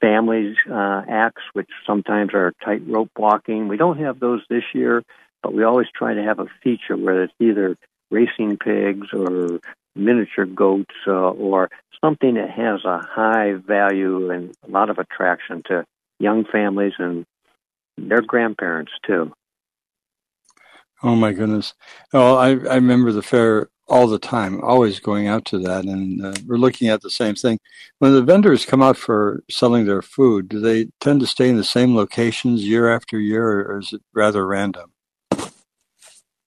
families 0.00 0.56
acts, 0.68 1.42
which 1.52 1.68
sometimes 1.86 2.34
are 2.34 2.52
tightrope 2.64 3.10
walking. 3.16 3.68
We 3.68 3.76
don't 3.76 3.98
have 3.98 4.18
those 4.18 4.42
this 4.48 4.64
year, 4.74 5.02
but 5.42 5.52
we 5.52 5.64
always 5.64 5.88
try 5.94 6.14
to 6.14 6.22
have 6.22 6.38
a 6.38 6.46
feature 6.62 6.96
where 6.96 7.24
it's 7.24 7.34
either 7.40 7.76
racing 8.10 8.58
pigs 8.58 9.08
or 9.12 9.60
miniature 9.94 10.46
goats 10.46 10.94
uh, 11.06 11.30
or 11.30 11.70
something 12.04 12.34
that 12.34 12.50
has 12.50 12.84
a 12.84 12.98
high 12.98 13.54
value 13.54 14.30
and 14.30 14.54
a 14.66 14.70
lot 14.70 14.90
of 14.90 14.98
attraction 14.98 15.62
to 15.66 15.84
young 16.18 16.44
families 16.44 16.94
and 16.98 17.24
their 17.96 18.20
grandparents 18.20 18.92
too. 19.06 19.32
Oh 21.02 21.16
my 21.16 21.32
goodness! 21.32 21.74
Oh, 22.12 22.36
I 22.36 22.50
I 22.50 22.76
remember 22.76 23.10
the 23.10 23.22
fair 23.22 23.68
all 23.88 24.06
the 24.06 24.18
time, 24.18 24.60
always 24.62 25.00
going 25.00 25.26
out 25.26 25.44
to 25.46 25.58
that, 25.58 25.84
and 25.84 26.24
uh, 26.24 26.32
we're 26.46 26.56
looking 26.56 26.88
at 26.88 27.02
the 27.02 27.10
same 27.10 27.34
thing. 27.34 27.58
When 27.98 28.12
the 28.12 28.22
vendors 28.22 28.64
come 28.64 28.82
out 28.82 28.96
for 28.96 29.42
selling 29.50 29.84
their 29.84 30.02
food, 30.02 30.48
do 30.48 30.60
they 30.60 30.88
tend 31.00 31.20
to 31.20 31.26
stay 31.26 31.48
in 31.48 31.56
the 31.56 31.64
same 31.64 31.96
locations 31.96 32.64
year 32.64 32.94
after 32.94 33.18
year, 33.18 33.62
or 33.62 33.80
is 33.80 33.92
it 33.92 34.00
rather 34.14 34.46
random? 34.46 34.91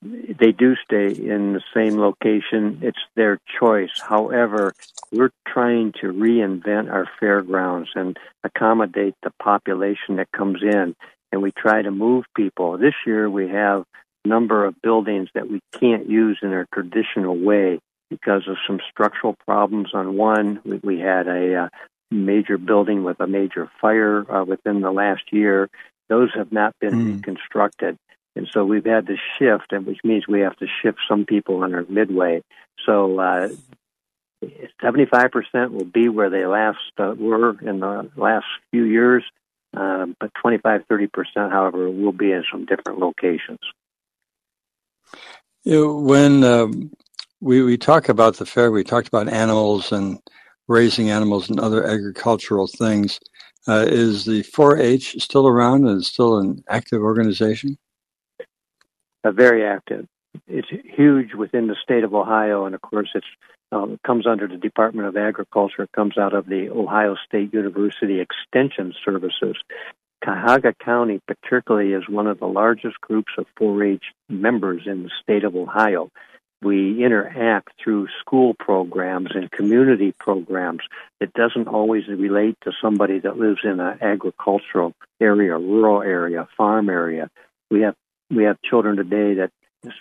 They 0.06 0.52
do 0.52 0.76
stay 0.76 1.08
in 1.08 1.54
the 1.54 1.62
same 1.74 1.98
location. 1.98 2.80
It's 2.82 3.00
their 3.16 3.40
choice. 3.60 4.00
However, 4.02 4.74
we're 5.12 5.32
trying 5.48 5.94
to 6.02 6.14
reinvent 6.14 6.92
our 6.92 7.08
fairgrounds 7.20 7.90
and 7.96 8.18
accommodate 8.44 9.16
the 9.24 9.32
population 9.42 10.18
that 10.18 10.32
comes 10.32 10.62
in, 10.62 10.96
and 11.32 11.42
we 11.42 11.52
try 11.52 11.82
to 11.82 11.92
move 11.92 12.26
people. 12.36 12.78
This 12.78 12.94
year, 13.06 13.30
we 13.30 13.50
have 13.50 13.86
a 14.24 14.28
number 14.28 14.66
of 14.66 14.82
buildings 14.82 15.30
that 15.34 15.50
we 15.50 15.60
can't 15.80 16.10
use 16.10 16.40
in 16.42 16.54
a 16.54 16.66
traditional 16.74 17.38
way 17.38 17.80
because 18.10 18.48
of 18.48 18.58
some 18.68 18.80
structural 18.92 19.36
problems 19.46 19.90
on 19.94 20.16
one. 20.16 20.62
We, 20.64 20.80
we 20.84 21.00
had 21.00 21.28
a 21.28 21.64
uh, 21.64 21.70
major 22.12 22.58
building 22.58 23.04
with 23.04 23.20
a 23.20 23.28
major 23.28 23.72
fire 23.82 24.32
uh, 24.32 24.46
within 24.46 24.82
the 24.82 24.92
last 24.92 25.24
year. 25.32 25.70
Those 26.10 26.30
have 26.36 26.52
not 26.52 26.76
been 26.80 26.94
mm. 26.94 27.16
reconstructed. 27.16 27.98
And 28.36 28.48
so 28.52 28.66
we've 28.66 28.86
had 28.86 29.08
to 29.08 29.16
shift, 29.40 29.72
and 29.72 29.86
which 29.86 30.00
means 30.04 30.28
we 30.28 30.42
have 30.42 30.58
to 30.58 30.68
shift 30.82 31.00
some 31.08 31.26
people 31.26 31.64
on 31.64 31.74
our 31.74 31.86
midway. 31.88 32.44
So 32.86 33.20
uh, 33.20 33.50
75% 34.82 35.72
will 35.72 35.86
be 35.86 36.10
where 36.10 36.30
they 36.30 36.46
last 36.46 36.80
uh, 36.98 37.16
were 37.18 37.58
in 37.62 37.80
the 37.80 38.10
last 38.16 38.46
few 38.72 38.84
years, 38.84 39.24
uh, 39.76 40.08
but 40.20 40.34
25, 40.42 40.84
30%, 40.90 41.10
however, 41.52 41.90
will 41.90 42.12
be 42.12 42.32
in 42.32 42.44
some 42.52 42.66
different 42.66 43.00
locations. 43.00 43.60
You 45.64 45.86
know, 45.86 45.96
when 45.96 46.44
um, 46.44 46.92
we 47.42 47.64
we 47.64 47.78
talk 47.78 48.10
about 48.10 48.38
the 48.38 48.46
fair, 48.46 48.72
we 48.72 48.84
talked 48.84 49.08
about 49.08 49.30
animals 49.30 49.92
and 49.92 50.20
raising 50.68 51.10
animals 51.10 51.50
and 51.50 51.60
other 51.60 51.86
agricultural 51.86 52.68
things. 52.68 53.20
Uh, 53.68 53.86
is 53.88 54.26
the 54.26 54.44
4-H 54.44 55.16
still 55.20 55.48
around 55.48 55.88
and 55.88 56.06
still 56.06 56.38
an 56.38 56.64
active 56.70 57.02
organization? 57.02 57.78
Uh, 59.26 59.32
very 59.32 59.66
active. 59.66 60.06
It's 60.48 60.68
huge 60.70 61.34
within 61.34 61.68
the 61.68 61.76
state 61.82 62.04
of 62.04 62.14
Ohio, 62.14 62.66
and 62.66 62.76
of 62.76 62.82
course, 62.82 63.10
um, 63.72 63.94
it 63.94 64.04
comes 64.06 64.28
under 64.28 64.48
the 64.48 64.58
Department 64.58 65.08
of 65.08 65.18
Agriculture. 65.18 65.84
It 65.84 65.92
comes 65.94 66.18
out 66.18 66.36
of 66.36 66.46
the 66.46 66.70
Ohio 66.70 67.16
State 67.26 67.52
University 67.52 68.20
Extension 68.20 68.94
Services. 69.04 69.56
Cuyahoga 70.24 70.74
County, 70.74 71.22
particularly, 71.28 71.94
is 71.94 72.08
one 72.08 72.28
of 72.28 72.40
the 72.40 72.48
largest 72.48 73.02
groups 73.02 73.32
of 73.38 73.48
4 73.58 73.84
H 73.84 74.04
members 74.30 74.84
in 74.86 75.04
the 75.04 75.12
state 75.24 75.44
of 75.44 75.56
Ohio. 75.56 76.12
We 76.62 77.04
interact 77.04 77.70
through 77.84 78.08
school 78.20 78.54
programs 78.60 79.30
and 79.34 79.52
community 79.52 80.14
programs 80.20 80.82
It 81.20 81.34
doesn't 81.34 81.68
always 81.68 82.08
relate 82.08 82.58
to 82.62 82.72
somebody 82.80 83.20
that 83.20 83.38
lives 83.38 83.62
in 83.64 83.80
an 83.80 83.98
agricultural 84.02 84.94
area, 85.20 85.58
rural 85.58 86.02
area, 86.04 86.48
farm 86.58 86.90
area. 86.90 87.30
We 87.72 87.82
have 87.82 87.96
we 88.30 88.44
have 88.44 88.62
children 88.62 88.98
today 88.98 89.36
that 89.36 89.52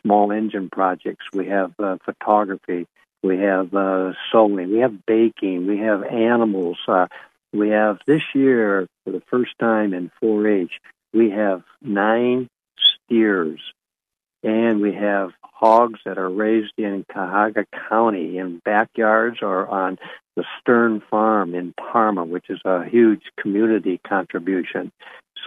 small 0.02 0.32
engine 0.32 0.70
projects. 0.70 1.24
We 1.32 1.46
have 1.48 1.72
uh, 1.78 1.96
photography. 2.04 2.86
We 3.22 3.38
have 3.38 3.74
uh, 3.74 4.12
sewing. 4.30 4.70
We 4.70 4.78
have 4.78 5.04
baking. 5.06 5.66
We 5.66 5.78
have 5.78 6.02
animals. 6.04 6.78
Uh, 6.86 7.06
we 7.52 7.70
have 7.70 7.98
this 8.06 8.22
year, 8.34 8.86
for 9.04 9.12
the 9.12 9.22
first 9.30 9.52
time 9.60 9.94
in 9.94 10.10
4 10.20 10.48
H, 10.48 10.72
we 11.12 11.30
have 11.30 11.62
nine 11.80 12.48
steers 13.06 13.60
and 14.42 14.80
we 14.80 14.92
have 14.92 15.30
hogs 15.42 16.00
that 16.04 16.18
are 16.18 16.28
raised 16.28 16.74
in 16.76 17.04
Cuyahoga 17.10 17.64
County 17.88 18.38
in 18.38 18.60
backyards 18.64 19.38
or 19.40 19.66
on 19.66 19.98
the 20.36 20.44
Stearns 20.60 21.02
Farm 21.10 21.54
in 21.54 21.72
Parma, 21.72 22.24
which 22.24 22.50
is 22.50 22.60
a 22.64 22.84
huge 22.84 23.22
community 23.40 24.00
contribution. 24.06 24.92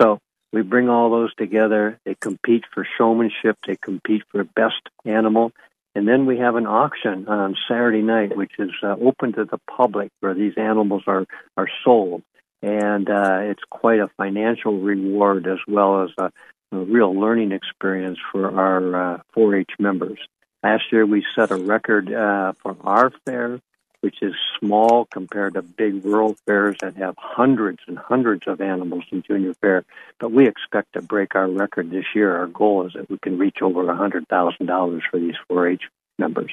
So 0.01 0.19
we 0.51 0.61
bring 0.61 0.89
all 0.89 1.09
those 1.09 1.33
together. 1.35 1.99
They 2.05 2.15
compete 2.15 2.63
for 2.73 2.87
showmanship, 2.97 3.57
they 3.67 3.75
compete 3.75 4.23
for 4.31 4.43
best 4.43 4.81
animal, 5.05 5.51
and 5.95 6.07
then 6.07 6.25
we 6.25 6.37
have 6.37 6.55
an 6.55 6.67
auction 6.67 7.27
on 7.27 7.55
Saturday 7.67 8.01
night, 8.01 8.37
which 8.37 8.53
is 8.59 8.71
uh, 8.83 8.95
open 9.01 9.33
to 9.33 9.45
the 9.45 9.57
public, 9.69 10.11
where 10.19 10.33
these 10.33 10.53
animals 10.57 11.03
are 11.07 11.25
are 11.57 11.69
sold, 11.83 12.23
and 12.61 13.09
uh, 13.09 13.39
it's 13.41 13.63
quite 13.69 13.99
a 13.99 14.09
financial 14.17 14.79
reward 14.79 15.47
as 15.47 15.59
well 15.67 16.03
as 16.03 16.09
a, 16.17 16.31
a 16.71 16.77
real 16.77 17.19
learning 17.19 17.51
experience 17.51 18.19
for 18.31 18.59
our 18.59 19.15
uh, 19.15 19.21
4-H 19.35 19.71
members. 19.79 20.19
Last 20.63 20.83
year, 20.91 21.05
we 21.05 21.23
set 21.35 21.51
a 21.51 21.55
record 21.55 22.11
uh, 22.11 22.53
for 22.53 22.75
our 22.81 23.11
fair, 23.25 23.59
which 24.01 24.21
is 24.21 24.33
small 24.59 25.05
compared 25.05 25.55
to 25.55 25.61
big 25.61 26.05
rural 26.05 26.35
fairs 26.45 26.77
that 26.81 26.95
have 26.97 27.15
hundreds 27.17 27.79
and 27.87 27.97
hundreds 27.97 28.47
of 28.47 28.61
animals 28.61 29.03
in 29.11 29.23
junior 29.23 29.53
fair. 29.55 29.83
But 30.19 30.31
we 30.31 30.47
expect 30.47 30.93
to 30.93 31.01
break 31.01 31.35
our 31.35 31.49
record 31.49 31.91
this 31.91 32.05
year. 32.13 32.37
Our 32.37 32.47
goal 32.47 32.85
is 32.87 32.93
that 32.93 33.09
we 33.09 33.17
can 33.17 33.37
reach 33.37 33.61
over 33.61 33.83
$100,000 33.83 35.01
for 35.09 35.19
these 35.19 35.35
4 35.47 35.67
H 35.67 35.83
members. 36.19 36.51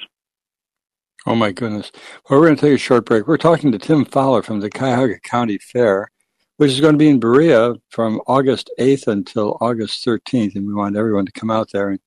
Oh, 1.26 1.34
my 1.34 1.52
goodness. 1.52 1.90
Well, 2.28 2.38
we're 2.38 2.46
going 2.46 2.56
to 2.56 2.60
take 2.60 2.74
a 2.74 2.78
short 2.78 3.06
break. 3.06 3.26
We're 3.26 3.38
talking 3.38 3.72
to 3.72 3.78
Tim 3.78 4.04
Fowler 4.04 4.42
from 4.42 4.60
the 4.60 4.68
Cuyahoga 4.68 5.20
County 5.20 5.58
Fair, 5.58 6.10
which 6.58 6.70
is 6.70 6.80
going 6.80 6.94
to 6.94 6.98
be 6.98 7.08
in 7.08 7.18
Berea 7.18 7.74
from 7.88 8.20
August 8.26 8.70
8th 8.78 9.06
until 9.06 9.56
August 9.60 10.04
13th. 10.04 10.54
And 10.54 10.66
we 10.66 10.74
want 10.74 10.96
everyone 10.96 11.24
to 11.24 11.32
come 11.32 11.50
out 11.50 11.70
there 11.72 11.88
and 11.88 12.00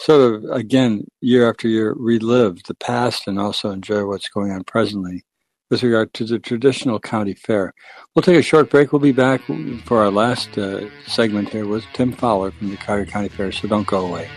sort 0.00 0.20
of, 0.20 0.44
again, 0.50 1.06
year 1.20 1.48
after 1.48 1.68
year, 1.68 1.92
relive 1.92 2.62
the 2.64 2.74
past 2.74 3.26
and 3.26 3.38
also 3.38 3.70
enjoy 3.70 4.06
what's 4.06 4.28
going 4.28 4.50
on 4.50 4.64
presently 4.64 5.24
with 5.68 5.82
regard 5.82 6.12
to 6.14 6.24
the 6.24 6.38
traditional 6.38 6.98
county 6.98 7.34
fair. 7.34 7.72
We'll 8.14 8.22
take 8.22 8.38
a 8.38 8.42
short 8.42 8.70
break. 8.70 8.92
We'll 8.92 9.00
be 9.00 9.12
back 9.12 9.42
for 9.84 9.98
our 9.98 10.10
last 10.10 10.56
uh, 10.58 10.88
segment 11.06 11.50
here 11.50 11.66
with 11.66 11.84
Tim 11.92 12.12
Fowler 12.12 12.50
from 12.50 12.70
the 12.70 12.76
Cuyahoga 12.76 13.10
County 13.10 13.28
Fair, 13.28 13.52
so 13.52 13.68
don't 13.68 13.86
go 13.86 14.06
away. 14.06 14.28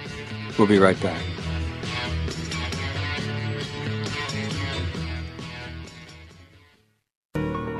We'll 0.59 0.67
be 0.67 0.79
right 0.79 1.01
back. 1.01 1.23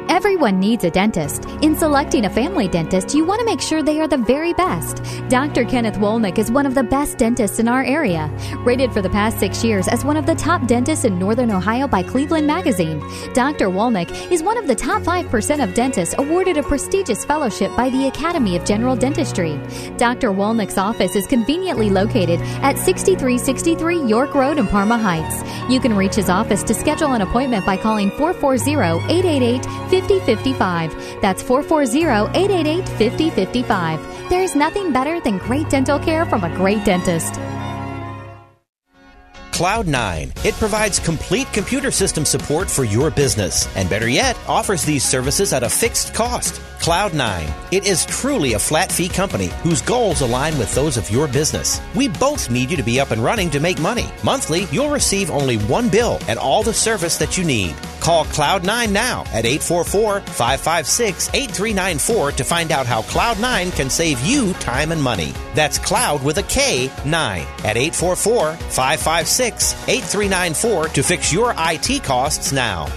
Everyone 0.10 0.60
needs 0.60 0.84
a 0.84 0.90
dentist. 0.90 1.53
In 1.64 1.78
selecting 1.78 2.26
a 2.26 2.30
family 2.30 2.68
dentist, 2.68 3.16
you 3.16 3.24
want 3.24 3.40
to 3.40 3.46
make 3.46 3.62
sure 3.62 3.82
they 3.82 4.02
are 4.02 4.08
the 4.10 4.18
very 4.18 4.52
best. 4.52 5.02
Dr. 5.30 5.64
Kenneth 5.64 5.96
Wolnick 5.96 6.38
is 6.38 6.52
one 6.52 6.66
of 6.66 6.76
the 6.76 6.84
best 6.84 7.18
dentists 7.18 7.58
in 7.58 7.70
our 7.70 7.86
area. 7.86 8.30
Rated 8.66 8.92
for 8.92 9.02
the 9.02 9.10
past 9.10 9.40
six 9.40 9.64
years 9.64 9.88
as 9.88 10.04
one 10.04 10.18
of 10.18 10.26
the 10.26 10.36
top 10.36 10.68
dentists 10.68 11.06
in 11.06 11.18
Northern 11.18 11.50
Ohio 11.50 11.88
by 11.88 12.04
Cleveland 12.04 12.48
Magazine, 12.48 13.00
Dr. 13.34 13.70
Wolnick 13.70 14.12
is 14.30 14.44
one 14.44 14.58
of 14.58 14.68
the 14.68 14.76
top 14.76 15.04
5% 15.04 15.64
of 15.64 15.74
dentists 15.74 16.14
awarded 16.18 16.58
a 16.58 16.64
prestigious 16.64 17.24
fellowship 17.24 17.74
by 17.78 17.90
the 17.90 18.08
Academy 18.08 18.58
of 18.58 18.66
General 18.66 18.98
Dentistry. 18.98 19.58
Dr. 19.96 20.32
Wolnick's 20.32 20.78
office 20.78 21.16
is 21.16 21.26
conveniently 21.28 21.90
located 21.90 22.42
at 22.62 22.78
6363 22.78 24.04
York 24.04 24.36
Road 24.36 24.58
in 24.58 24.68
Parma 24.68 24.98
Heights. 24.98 25.42
You 25.72 25.80
can 25.80 25.96
reach 25.96 26.16
his 26.16 26.30
office 26.30 26.62
to 26.64 26.74
schedule 26.74 27.14
an 27.14 27.22
appointment 27.22 27.66
by 27.66 27.78
calling 27.78 28.10
440 28.12 28.70
888 29.10 29.64
50 29.90 30.20
5055. 30.20 31.22
That's 31.22 31.42
440 31.42 31.53
888 31.62 32.88
5055. 32.98 34.30
There's 34.30 34.56
nothing 34.56 34.92
better 34.92 35.20
than 35.20 35.38
great 35.38 35.70
dental 35.70 36.00
care 36.00 36.26
from 36.26 36.44
a 36.44 36.56
great 36.56 36.84
dentist. 36.84 37.40
Kloud9. 39.54 40.46
It 40.46 40.56
provides 40.56 40.98
complete 40.98 41.46
computer 41.54 41.92
system 41.92 42.26
support 42.26 42.72
for 42.72 42.84
your 42.84 43.12
business, 43.12 43.68
and 43.76 43.88
better 43.88 44.10
yet, 44.10 44.36
offers 44.48 44.84
these 44.84 45.04
services 45.06 45.54
at 45.54 45.62
a 45.62 45.70
fixed 45.70 46.16
cost. 46.16 46.56
Kloud9. 46.80 47.48
It 47.72 47.88
is 47.88 48.08
truly 48.08 48.54
a 48.54 48.60
flat 48.60 48.92
fee 48.92 49.08
company 49.08 49.52
whose 49.62 49.80
goals 49.80 50.22
align 50.22 50.58
with 50.58 50.74
those 50.74 50.98
of 50.98 51.12
your 51.12 51.28
business. 51.28 51.80
We 51.96 52.08
both 52.08 52.50
need 52.50 52.72
you 52.72 52.78
to 52.78 52.84
be 52.84 53.00
up 53.00 53.12
and 53.12 53.24
running 53.24 53.52
to 53.52 53.60
make 53.60 53.80
money. 53.80 54.08
Monthly, 54.24 54.66
you'll 54.72 54.90
receive 54.90 55.30
only 55.30 55.58
one 55.58 55.88
bill 55.88 56.18
and 56.28 56.40
all 56.40 56.64
the 56.64 56.74
service 56.74 57.18
that 57.18 57.38
you 57.38 57.44
need. 57.44 57.76
Call 58.04 58.26
Kloud9 58.26 58.92
now 58.92 59.22
at 59.32 59.46
844 59.46 60.20
556 60.20 61.30
8394 61.34 62.32
to 62.34 62.44
find 62.44 62.72
out 62.74 62.86
how 62.86 63.02
Kloud9 63.04 63.74
can 63.78 63.90
save 63.90 64.20
you 64.26 64.52
time 64.56 64.92
and 64.92 65.02
money. 65.02 65.34
That's 65.56 65.80
Cloud 65.80 66.22
with 66.22 66.38
a 66.38 66.44
K 66.44 66.92
9 67.06 67.42
at 67.64 67.78
844 67.78 68.56
556 68.56 69.88
8394 69.88 70.88
to 70.90 71.02
fix 71.02 71.32
your 71.32 71.56
IT 71.58 72.04
costs 72.04 72.52
now. 72.52 72.90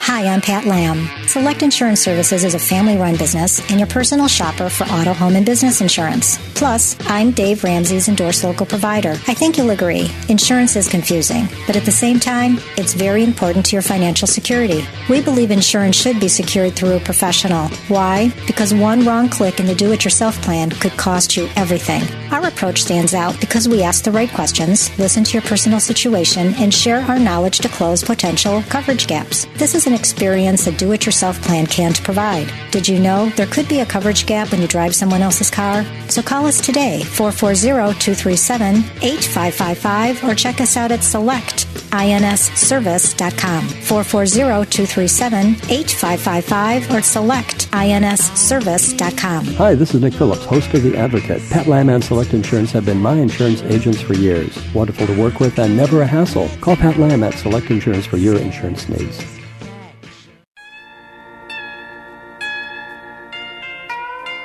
Hi, 0.00 0.26
I'm 0.26 0.40
Pat 0.40 0.64
Lamb. 0.64 1.08
Select 1.28 1.62
Insurance 1.62 2.00
Services 2.00 2.44
is 2.44 2.54
a 2.54 2.58
family 2.58 2.96
run 2.96 3.16
business 3.16 3.60
and 3.70 3.78
your 3.78 3.86
personal 3.88 4.26
shopper 4.26 4.70
for 4.70 4.84
auto, 4.84 5.12
home, 5.12 5.36
and 5.36 5.44
business 5.44 5.82
insurance. 5.82 6.38
Plus, 6.62 6.96
I'm 7.08 7.32
Dave 7.32 7.64
Ramsey's 7.64 8.06
endorsed 8.06 8.44
local 8.44 8.66
provider. 8.66 9.14
I 9.26 9.34
think 9.34 9.58
you'll 9.58 9.70
agree. 9.70 10.08
Insurance 10.28 10.76
is 10.76 10.88
confusing, 10.88 11.48
but 11.66 11.74
at 11.74 11.84
the 11.84 11.90
same 11.90 12.20
time, 12.20 12.58
it's 12.76 12.94
very 12.94 13.24
important 13.24 13.66
to 13.66 13.72
your 13.74 13.82
financial 13.82 14.28
security. 14.28 14.86
We 15.10 15.20
believe 15.20 15.50
insurance 15.50 15.96
should 15.96 16.20
be 16.20 16.28
secured 16.28 16.76
through 16.76 16.92
a 16.92 17.00
professional. 17.00 17.66
Why? 17.88 18.32
Because 18.46 18.72
one 18.72 19.04
wrong 19.04 19.28
click 19.28 19.58
in 19.58 19.66
the 19.66 19.74
do 19.74 19.90
it 19.90 20.04
yourself 20.04 20.40
plan 20.40 20.70
could 20.70 20.92
cost 20.92 21.36
you 21.36 21.48
everything. 21.56 22.04
Our 22.30 22.46
approach 22.46 22.82
stands 22.82 23.12
out 23.12 23.40
because 23.40 23.68
we 23.68 23.82
ask 23.82 24.04
the 24.04 24.12
right 24.12 24.30
questions, 24.30 24.96
listen 25.00 25.24
to 25.24 25.32
your 25.32 25.42
personal 25.42 25.80
situation, 25.80 26.54
and 26.54 26.72
share 26.72 27.00
our 27.00 27.18
knowledge 27.18 27.58
to 27.58 27.68
close 27.68 28.04
potential 28.04 28.62
coverage 28.68 29.08
gaps. 29.08 29.48
This 29.56 29.74
is 29.74 29.88
an 29.88 29.94
experience 29.94 30.68
a 30.68 30.72
do 30.72 30.92
it 30.92 31.06
yourself 31.06 31.42
plan 31.42 31.66
can't 31.66 32.00
provide. 32.04 32.52
Did 32.70 32.86
you 32.86 33.00
know 33.00 33.30
there 33.30 33.46
could 33.46 33.68
be 33.68 33.80
a 33.80 33.86
coverage 33.86 34.26
gap 34.26 34.52
when 34.52 34.62
you 34.62 34.68
drive 34.68 34.94
someone 34.94 35.22
else's 35.22 35.50
car? 35.50 35.84
So 36.08 36.22
call 36.22 36.46
us 36.46 36.51
today, 36.60 37.02
440 37.02 37.98
237 37.98 38.76
8555, 39.02 40.24
or 40.24 40.34
check 40.34 40.60
us 40.60 40.76
out 40.76 40.92
at 40.92 41.00
selectinsservice.com. 41.00 43.68
440 43.68 44.70
237 44.70 45.46
8555 45.70 46.90
or 46.90 47.00
selectinsservice.com. 47.00 49.44
Hi, 49.54 49.74
this 49.74 49.94
is 49.94 50.00
Nick 50.00 50.14
Phillips, 50.14 50.44
host 50.44 50.72
of 50.74 50.82
The 50.82 50.96
Advocate. 50.96 51.42
Pat 51.50 51.66
Lamb 51.66 51.88
and 51.88 52.02
Select 52.04 52.34
Insurance 52.34 52.72
have 52.72 52.84
been 52.84 53.00
my 53.00 53.14
insurance 53.14 53.62
agents 53.62 54.00
for 54.00 54.14
years. 54.14 54.58
Wonderful 54.74 55.06
to 55.06 55.20
work 55.20 55.40
with 55.40 55.58
and 55.58 55.76
never 55.76 56.02
a 56.02 56.06
hassle. 56.06 56.48
Call 56.60 56.76
Pat 56.76 56.98
Lamb 56.98 57.22
at 57.22 57.34
Select 57.34 57.70
Insurance 57.70 58.06
for 58.06 58.16
your 58.16 58.38
insurance 58.38 58.88
needs. 58.88 59.41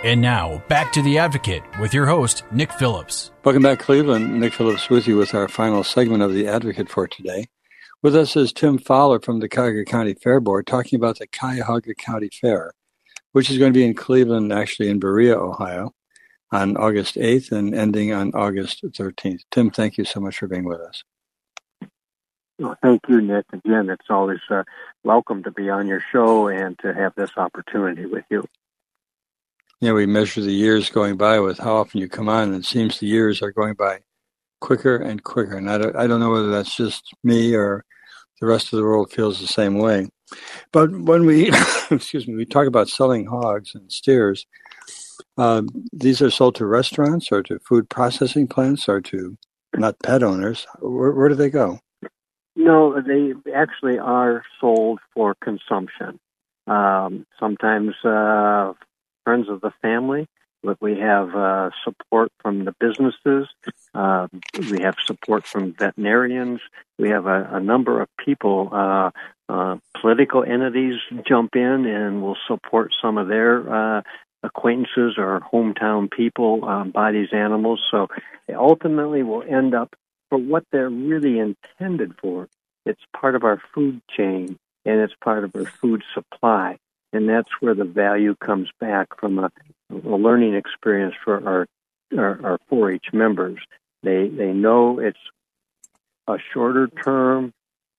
And 0.08 0.22
now, 0.22 0.64
back 0.70 0.94
to 0.94 1.02
The 1.02 1.18
Advocate 1.18 1.64
with 1.82 1.94
your 1.94 2.06
host, 2.06 2.46
Nick 2.50 2.72
Phillips. 2.72 3.32
Welcome 3.44 3.64
back, 3.64 3.80
Cleveland. 3.80 4.40
Nick 4.40 4.54
Phillips 4.54 4.90
with 4.90 5.06
you 5.06 5.18
with 5.18 5.36
our 5.36 5.50
final 5.50 5.84
segment 5.84 6.24
of 6.24 6.34
The 6.34 6.48
Advocate 6.48 6.88
for 6.88 7.10
today. 7.10 7.48
With 8.02 8.16
us 8.16 8.38
is 8.38 8.54
Tim 8.54 8.78
Fowler 8.78 9.20
from 9.20 9.42
the 9.42 9.50
Cuyahoga 9.50 9.84
County 9.84 10.14
Fair 10.14 10.40
Board 10.40 10.66
talking 10.66 10.96
about 10.96 11.20
the 11.20 11.28
Cuyahoga 11.28 11.94
County 11.94 12.30
Fair, 12.30 12.72
which 13.34 13.52
is 13.52 13.58
going 13.58 13.74
to 13.74 13.78
be 13.78 13.86
in 13.86 13.96
Cleveland, 13.96 14.54
actually 14.54 14.88
in 14.88 14.98
Berea, 14.98 15.38
Ohio, 15.38 15.94
on 16.54 16.78
August 16.78 17.16
8th 17.16 17.52
and 17.52 17.76
ending 17.76 18.14
on 18.14 18.32
August 18.34 18.86
13th. 18.86 19.42
Tim, 19.52 19.72
thank 19.72 19.98
you 19.98 20.06
so 20.06 20.22
much 20.22 20.38
for 20.38 20.48
being 20.48 20.64
with 20.64 20.80
us. 20.80 21.04
Well, 22.58 22.78
thank 22.82 23.02
you, 23.10 23.20
Nick. 23.20 23.44
Again, 23.52 23.90
it's 23.90 24.08
always 24.10 24.40
uh, 24.50 24.64
welcome 25.04 25.44
to 25.44 25.52
be 25.52 25.70
on 25.70 25.86
your 25.86 26.02
show 26.14 26.48
and 26.48 26.80
to 26.80 26.94
have 26.94 27.12
this 27.16 27.32
opportunity 27.36 28.06
with 28.06 28.24
you. 28.30 28.46
Yeah, 29.80 29.92
we 29.94 30.08
measure 30.08 30.42
the 30.42 30.52
years 30.52 30.90
going 30.90 31.18
by 31.18 31.40
with 31.40 31.60
how 31.60 31.76
often 31.76 32.02
you 32.02 32.10
come 32.10 32.30
on, 32.30 32.50
and 32.50 32.56
it 32.56 32.66
seems 32.66 33.00
the 33.00 33.06
years 33.06 33.44
are 33.44 33.52
going 33.52 33.76
by 33.76 34.00
quicker 34.60 34.96
and 34.96 35.24
quicker. 35.24 35.56
And 35.56 35.70
I 35.70 35.78
don't, 35.78 35.96
I 35.96 36.08
don't 36.08 36.20
know 36.20 36.32
whether 36.32 36.50
that's 36.50 36.76
just 36.76 37.14
me 37.24 37.54
or 37.54 37.86
the 38.42 38.48
rest 38.48 38.74
of 38.74 38.78
the 38.78 38.84
world 38.84 39.12
feels 39.12 39.40
the 39.40 39.48
same 39.48 39.78
way. 39.78 40.10
But 40.72 40.92
when 40.92 41.26
we, 41.26 41.52
excuse 41.92 42.28
me, 42.28 42.36
we 42.36 42.46
talk 42.46 42.66
about 42.68 42.90
selling 42.90 43.28
hogs 43.28 43.76
and 43.76 43.92
steers, 43.92 44.48
uh, 45.38 45.62
these 45.94 46.22
are 46.22 46.32
sold 46.32 46.56
to 46.56 46.66
restaurants 46.66 47.32
or 47.32 47.44
to 47.44 47.60
food 47.60 47.90
processing 47.90 48.48
plants 48.48 48.90
or 48.90 49.00
to 49.02 49.38
not 49.76 50.00
pet 50.00 50.24
owners. 50.24 50.66
Where, 50.80 51.12
where 51.12 51.30
do 51.30 51.36
they 51.36 51.52
go? 51.52 51.80
No, 52.56 53.00
they 53.00 53.34
actually 53.54 54.00
are 54.00 54.44
sold 54.60 55.00
for 55.14 55.36
consumption. 55.36 56.20
Um, 56.66 57.26
sometimes 57.40 57.94
uh, 58.04 58.74
friends 59.28 59.50
of 59.50 59.60
the 59.60 59.74
family, 59.82 60.26
but 60.64 60.78
we 60.80 60.98
have 60.98 61.36
uh, 61.36 61.70
support 61.84 62.32
from 62.42 62.64
the 62.64 62.74
businesses. 62.80 63.50
Uh, 63.94 64.28
we 64.72 64.82
have 64.84 64.96
support 65.06 65.46
from 65.46 65.74
veterinarians. 65.74 66.62
We 66.98 67.10
have 67.10 67.26
a, 67.26 67.50
a 67.52 67.60
number 67.60 68.02
of 68.02 68.08
people. 68.24 68.70
Uh, 68.72 69.12
uh, 69.50 69.80
political 70.00 70.46
entities 70.46 70.96
jump 71.28 71.58
in 71.58 71.86
and 71.86 72.22
will 72.22 72.38
support 72.48 72.94
some 73.02 73.18
of 73.18 73.28
their 73.28 73.98
uh, 73.98 74.02
acquaintances 74.44 75.16
or 75.18 75.42
hometown 75.52 76.10
people 76.10 76.64
um, 76.64 76.92
buy 76.92 77.12
these 77.12 77.34
animals. 77.34 77.82
So 77.92 78.08
they 78.48 78.54
ultimately, 78.54 79.24
will 79.24 79.44
end 79.44 79.76
up 79.76 79.94
for 80.30 80.38
what 80.38 80.64
they're 80.72 80.90
really 80.90 81.38
intended 81.38 82.14
for. 82.22 82.48
It's 82.86 83.04
part 83.14 83.36
of 83.36 83.44
our 83.44 83.62
food 83.76 84.02
chain 84.10 84.58
and 84.86 85.02
it's 85.02 85.16
part 85.22 85.44
of 85.44 85.54
our 85.54 85.66
food 85.66 86.02
supply 86.14 86.78
and 87.14 87.30
that's 87.30 87.50
where 87.60 87.76
the 87.76 87.86
value 87.86 88.36
comes 88.36 88.70
back 88.80 89.20
from 89.20 89.40
a, 89.40 89.52
a 89.92 90.16
learning 90.16 90.56
experience 90.56 91.16
for 91.24 91.48
our, 91.48 91.68
our, 92.18 92.46
our 92.46 92.60
4-H 92.72 93.08
members. 93.14 93.60
They 94.04 94.28
they 94.28 94.54
know 94.54 95.00
it's 95.00 95.20
a 96.28 96.38
shorter 96.54 96.88
term, 96.88 97.54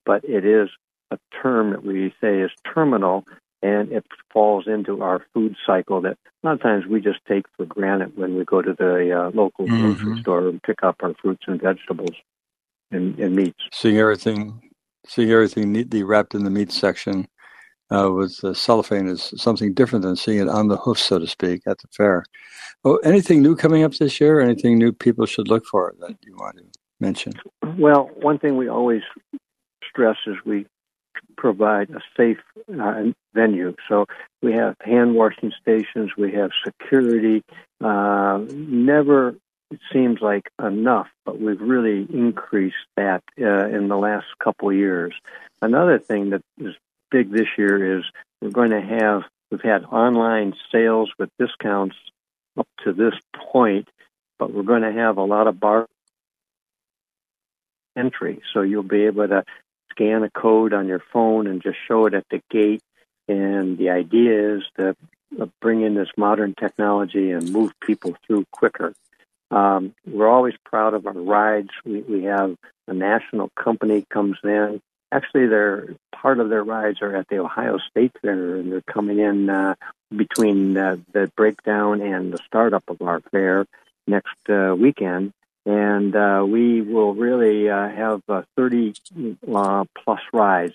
but 0.05 0.25
it 0.25 0.45
is 0.45 0.69
a 1.11 1.19
term 1.43 1.71
that 1.71 1.85
we 1.85 2.15
say 2.21 2.41
is 2.41 2.51
terminal, 2.73 3.25
and 3.63 3.91
it 3.91 4.05
falls 4.33 4.67
into 4.69 5.03
our 5.03 5.25
food 5.35 5.57
cycle 5.67 6.03
that 6.03 6.17
a 6.43 6.47
lot 6.47 6.53
of 6.53 6.63
times 6.63 6.87
we 6.87 7.01
just 7.01 7.19
take 7.27 7.47
for 7.57 7.67
granted 7.67 8.17
when 8.17 8.37
we 8.37 8.45
go 8.45 8.63
to 8.63 8.75
the 8.75 9.13
uh, 9.13 9.31
local 9.35 9.67
mm-hmm. 9.67 9.93
grocery 9.95 10.21
store 10.21 10.49
and 10.49 10.63
pick 10.63 10.83
up 10.83 10.97
our 11.03 11.15
fruits 11.21 11.45
and 11.49 11.61
vegetables 11.61 12.15
and, 12.93 13.19
and 13.19 13.35
meats. 13.35 13.59
Seeing 13.73 13.99
everything, 13.99 14.71
seeing 15.07 15.31
everything 15.31 15.73
neatly 15.73 16.05
wrapped 16.05 16.35
in 16.35 16.45
the 16.45 16.51
meat 16.51 16.71
section 16.71 17.27
uh, 17.91 18.11
with 18.11 18.43
uh, 18.45 18.53
cellophane 18.55 19.09
is 19.09 19.33
something 19.37 19.73
different 19.73 20.05
than 20.05 20.17
seeing 20.17 20.39
it 20.39 20.49
on 20.49 20.69
the 20.69 20.77
hoof, 20.77 20.99
so 20.99 21.19
to 21.19 21.27
speak, 21.27 21.63
at 21.67 21.79
the 21.79 21.89
fair. 21.89 22.25
Oh, 22.85 22.97
anything 22.99 23.43
new 23.43 23.57
coming 23.57 23.83
up 23.83 23.95
this 23.95 24.21
year? 24.21 24.41
Anything 24.41 24.79
new 24.79 24.93
people 24.93 25.27
should 25.27 25.49
look 25.49 25.67
for 25.67 25.95
that 26.01 26.17
you 26.23 26.37
want 26.37 26.59
to 26.59 26.65
mention? 27.01 27.33
Well, 27.77 28.11
one 28.15 28.39
thing 28.39 28.57
we 28.57 28.69
always 28.69 29.03
stress 29.89 30.17
is 30.27 30.37
we 30.45 30.67
provide 31.37 31.91
a 31.91 32.01
safe 32.17 32.39
uh, 32.81 33.05
venue. 33.35 33.75
So 33.89 34.07
we 34.43 34.53
have 34.53 34.77
hand 34.81 35.15
washing 35.15 35.53
stations, 35.61 36.13
we 36.17 36.33
have 36.33 36.51
security. 36.65 37.43
Uh, 37.83 38.41
never 38.51 39.37
it 39.71 39.81
seems 39.93 40.21
like 40.21 40.51
enough, 40.63 41.09
but 41.27 41.41
we've 41.41 41.61
really 41.61 42.07
increased 42.11 42.77
that 42.97 43.23
uh, 43.41 43.67
in 43.69 43.89
the 43.89 43.99
last 43.99 44.27
couple 44.43 44.73
years. 44.73 45.15
Another 45.61 45.99
thing 45.99 46.31
that 46.31 46.43
is 46.59 46.75
big 47.11 47.31
this 47.31 47.49
year 47.57 47.99
is 47.99 48.05
we're 48.41 48.51
going 48.51 48.71
to 48.71 48.81
have 48.81 49.23
we've 49.51 49.63
had 49.63 49.85
online 49.85 50.55
sales 50.71 51.11
with 51.19 51.31
discounts 51.39 51.97
up 52.59 52.69
to 52.85 52.93
this 52.93 53.15
point, 53.53 53.89
but 54.39 54.53
we're 54.53 54.63
going 54.63 54.83
to 54.83 54.93
have 54.93 55.17
a 55.17 55.25
lot 55.25 55.47
of 55.47 55.61
bar 55.61 55.87
entry. 57.97 58.41
So 58.53 58.63
you'll 58.63 58.83
be 58.83 59.07
able 59.07 59.29
to 59.29 59.45
scan 59.91 60.23
a 60.23 60.31
code 60.31 60.73
on 60.73 60.87
your 60.87 61.03
phone 61.13 61.47
and 61.47 61.63
just 61.63 61.77
show 61.87 62.07
it 62.07 62.15
at 62.15 62.27
the 62.31 62.41
gate. 62.51 62.83
And 63.27 63.77
the 63.77 63.91
idea 63.91 64.57
is 64.57 64.63
to 64.77 64.97
bring 65.61 65.83
in 65.83 65.95
this 65.95 66.09
modern 66.17 66.55
technology 66.55 67.33
and 67.33 67.53
move 67.53 67.73
people 67.81 68.17
through 68.27 68.47
quicker. 68.53 68.95
Um, 69.51 69.95
we're 70.07 70.29
always 70.29 70.55
proud 70.65 70.95
of 70.95 71.07
our 71.07 71.13
rides. 71.13 71.71
We, 71.85 72.01
we 72.03 72.25
have 72.25 72.57
a 72.87 72.95
national 72.95 73.51
company 73.51 74.05
comes 74.11 74.39
in 74.45 74.81
actually 75.13 75.47
they're 75.47 75.95
part 76.13 76.41
of 76.41 76.49
their 76.49 76.65
rides 76.65 77.03
are 77.03 77.15
at 77.15 77.29
the 77.29 77.39
Ohio 77.39 77.79
State 77.91 78.13
Fair, 78.21 78.57
and 78.57 78.73
they're 78.73 78.81
coming 78.83 79.19
in 79.19 79.49
uh, 79.49 79.75
between 80.15 80.77
uh, 80.77 80.97
the 81.13 81.31
breakdown 81.37 82.01
and 82.01 82.33
the 82.33 82.39
startup 82.47 82.85
of 82.89 83.01
our 83.03 83.21
fair 83.31 83.67
next 84.07 84.37
uh, 84.49 84.75
weekend. 84.79 85.33
And 85.67 86.17
uh, 86.17 86.47
we 86.49 86.81
will 86.81 87.15
really 87.15 87.69
uh, 87.69 87.89
have 87.89 88.23
uh, 88.29 88.43
30 88.57 88.95
uh, 89.55 89.85
plus 90.03 90.21
rides, 90.33 90.75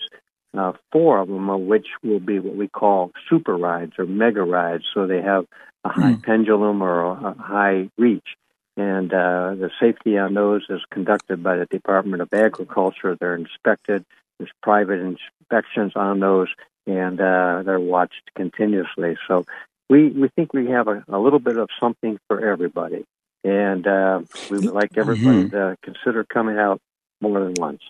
uh, 0.56 0.72
four 0.92 1.18
of 1.18 1.28
them 1.28 1.50
of 1.50 1.60
which 1.60 1.88
will 2.02 2.20
be 2.20 2.38
what 2.38 2.54
we 2.54 2.68
call 2.68 3.10
super 3.28 3.56
rides 3.56 3.94
or 3.98 4.06
mega 4.06 4.42
rides. 4.42 4.84
So 4.94 5.06
they 5.06 5.20
have 5.20 5.46
a 5.82 5.88
high 5.88 6.12
mm. 6.12 6.22
pendulum 6.22 6.80
or 6.80 7.02
a, 7.02 7.10
a 7.30 7.34
high 7.34 7.90
reach 7.98 8.36
and 8.76 9.12
uh, 9.12 9.54
the 9.54 9.70
safety 9.80 10.18
on 10.18 10.34
those 10.34 10.64
is 10.68 10.80
conducted 10.90 11.42
by 11.42 11.56
the 11.56 11.66
Department 11.66 12.22
of 12.22 12.32
Agriculture. 12.32 13.16
They're 13.18 13.36
inspected 13.36 14.04
there's 14.38 14.50
private 14.62 15.00
inspections 15.00 15.92
on 15.96 16.20
those, 16.20 16.48
and 16.86 17.20
uh, 17.20 17.62
they're 17.64 17.80
watched 17.80 18.30
continuously. 18.36 19.16
So 19.28 19.44
we, 19.88 20.08
we 20.10 20.28
think 20.28 20.52
we 20.52 20.66
have 20.70 20.88
a, 20.88 21.04
a 21.08 21.18
little 21.18 21.38
bit 21.38 21.56
of 21.56 21.68
something 21.80 22.18
for 22.28 22.44
everybody. 22.44 23.04
And 23.42 23.86
uh, 23.86 24.22
we 24.50 24.58
would 24.58 24.72
like 24.72 24.96
everybody 24.96 25.44
mm-hmm. 25.44 25.56
to 25.56 25.76
consider 25.82 26.24
coming 26.24 26.58
out 26.58 26.80
more 27.20 27.40
than 27.40 27.54
once. 27.58 27.82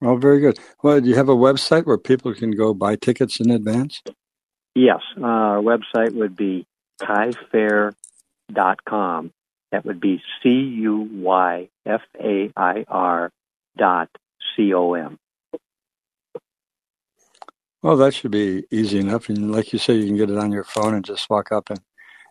Oh, 0.00 0.16
very 0.16 0.40
good. 0.40 0.58
Well, 0.82 1.00
do 1.00 1.08
you 1.08 1.14
have 1.14 1.28
a 1.28 1.36
website 1.36 1.86
where 1.86 1.98
people 1.98 2.34
can 2.34 2.50
go 2.50 2.74
buy 2.74 2.96
tickets 2.96 3.38
in 3.40 3.50
advance? 3.50 4.02
Yes. 4.74 5.00
Uh, 5.20 5.24
our 5.26 5.60
website 5.60 6.14
would 6.14 6.34
be 6.34 6.66
cuyfair.com. 7.00 7.94
That 9.70 9.84
would 9.84 10.00
be 10.00 10.22
C 10.42 10.48
U 10.48 11.08
Y 11.12 11.68
F 11.86 12.02
A 12.20 12.50
I 12.56 12.84
R 12.88 13.30
dot 13.76 14.08
C 14.56 14.72
O 14.74 14.94
M. 14.94 15.18
Well, 17.82 17.96
that 17.96 18.14
should 18.14 18.30
be 18.30 18.64
easy 18.70 18.98
enough. 18.98 19.28
And 19.28 19.50
like 19.50 19.72
you 19.72 19.78
say, 19.78 19.94
you 19.94 20.06
can 20.06 20.16
get 20.16 20.30
it 20.30 20.38
on 20.38 20.52
your 20.52 20.64
phone 20.64 20.94
and 20.94 21.04
just 21.04 21.28
walk 21.28 21.50
up 21.50 21.68
and 21.68 21.80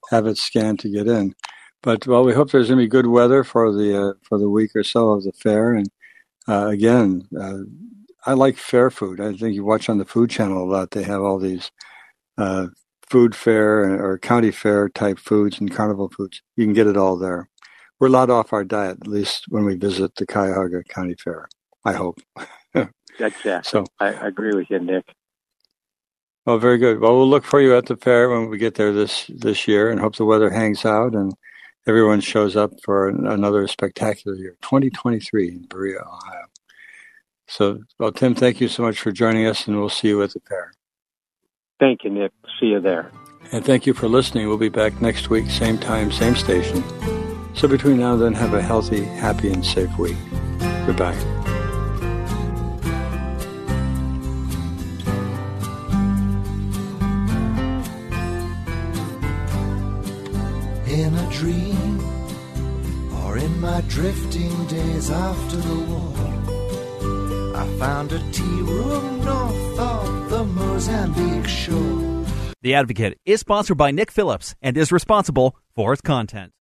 have 0.09 0.25
it 0.25 0.37
scanned 0.37 0.79
to 0.79 0.89
get 0.89 1.07
in. 1.07 1.35
But 1.83 2.07
well, 2.07 2.23
we 2.23 2.33
hope 2.33 2.51
there's 2.51 2.67
going 2.67 2.79
to 2.79 2.85
be 2.85 2.87
good 2.87 3.07
weather 3.07 3.43
for 3.43 3.71
the 3.73 4.01
uh, 4.01 4.13
for 4.23 4.37
the 4.37 4.49
week 4.49 4.75
or 4.75 4.83
so 4.83 5.09
of 5.09 5.23
the 5.23 5.33
fair. 5.33 5.73
And 5.73 5.89
uh, 6.47 6.67
again, 6.67 7.27
uh, 7.37 7.59
I 8.25 8.33
like 8.33 8.55
fair 8.57 8.91
food. 8.91 9.19
I 9.19 9.33
think 9.33 9.55
you 9.55 9.65
watch 9.65 9.89
on 9.89 9.97
the 9.97 10.05
Food 10.05 10.29
Channel 10.29 10.63
a 10.63 10.71
lot. 10.71 10.91
They 10.91 11.03
have 11.03 11.21
all 11.21 11.39
these 11.39 11.71
uh, 12.37 12.67
food 13.09 13.35
fair 13.35 14.01
or 14.01 14.19
county 14.19 14.51
fair 14.51 14.89
type 14.89 15.19
foods 15.19 15.59
and 15.59 15.73
carnival 15.73 16.09
foods. 16.15 16.41
You 16.55 16.65
can 16.65 16.73
get 16.73 16.87
it 16.87 16.97
all 16.97 17.17
there. 17.17 17.49
We're 17.99 18.07
a 18.07 18.11
lot 18.11 18.29
off 18.29 18.53
our 18.53 18.63
diet, 18.63 18.99
at 19.01 19.07
least 19.07 19.45
when 19.49 19.65
we 19.65 19.75
visit 19.75 20.15
the 20.15 20.25
Cuyahoga 20.25 20.83
County 20.83 21.15
Fair. 21.15 21.49
I 21.85 21.93
hope. 21.93 22.19
exactly. 22.75 23.59
So 23.63 23.85
I, 23.99 24.07
I 24.07 24.27
agree 24.27 24.53
with 24.53 24.69
you, 24.69 24.79
Nick. 24.79 25.05
Oh, 26.47 26.57
very 26.57 26.77
good. 26.77 26.99
Well, 26.99 27.15
we'll 27.15 27.29
look 27.29 27.43
for 27.43 27.61
you 27.61 27.75
at 27.75 27.85
the 27.85 27.95
fair 27.95 28.29
when 28.29 28.49
we 28.49 28.57
get 28.57 28.75
there 28.75 28.91
this 28.91 29.27
this 29.27 29.67
year, 29.67 29.91
and 29.91 29.99
hope 29.99 30.15
the 30.15 30.25
weather 30.25 30.49
hangs 30.49 30.85
out 30.85 31.13
and 31.13 31.33
everyone 31.87 32.19
shows 32.19 32.55
up 32.55 32.71
for 32.83 33.09
another 33.09 33.67
spectacular 33.67 34.37
year, 34.37 34.55
2023 34.61 35.49
in 35.49 35.61
Berea, 35.63 35.99
Ohio. 35.99 36.45
So, 37.47 37.79
well, 37.99 38.11
Tim, 38.11 38.33
thank 38.33 38.61
you 38.61 38.67
so 38.67 38.83
much 38.83 38.99
for 38.99 39.11
joining 39.11 39.45
us, 39.45 39.67
and 39.67 39.77
we'll 39.77 39.89
see 39.89 40.09
you 40.09 40.21
at 40.23 40.31
the 40.31 40.39
fair. 40.47 40.71
Thank 41.79 42.03
you, 42.03 42.09
Nick. 42.11 42.31
See 42.59 42.67
you 42.67 42.79
there. 42.79 43.11
And 43.51 43.65
thank 43.65 43.85
you 43.85 43.93
for 43.93 44.07
listening. 44.07 44.47
We'll 44.47 44.57
be 44.57 44.69
back 44.69 45.01
next 45.01 45.29
week, 45.29 45.49
same 45.49 45.77
time, 45.77 46.11
same 46.11 46.35
station. 46.35 46.83
So 47.53 47.67
between 47.67 47.99
now 47.99 48.13
and 48.13 48.21
then, 48.21 48.33
have 48.33 48.53
a 48.53 48.61
healthy, 48.61 49.03
happy, 49.03 49.51
and 49.51 49.65
safe 49.65 49.97
week. 49.97 50.15
Goodbye. 50.85 51.40
Dream 61.41 61.99
or 63.23 63.35
in 63.35 63.59
my 63.59 63.81
drifting 63.87 64.53
days 64.67 65.09
after 65.09 65.55
the 65.55 65.79
war. 65.91 66.13
I 67.57 67.65
found 67.79 68.11
a 68.11 68.19
tea 68.31 68.61
room 68.61 69.25
north 69.25 69.79
of 69.79 70.29
the 70.29 70.43
Mozambique 70.43 71.47
shore. 71.47 72.25
The 72.61 72.75
Advocate 72.75 73.17
is 73.25 73.39
sponsored 73.39 73.79
by 73.79 73.89
Nick 73.89 74.11
Phillips 74.11 74.53
and 74.61 74.77
is 74.77 74.91
responsible 74.91 75.55
for 75.73 75.93
its 75.93 76.01
content. 76.03 76.51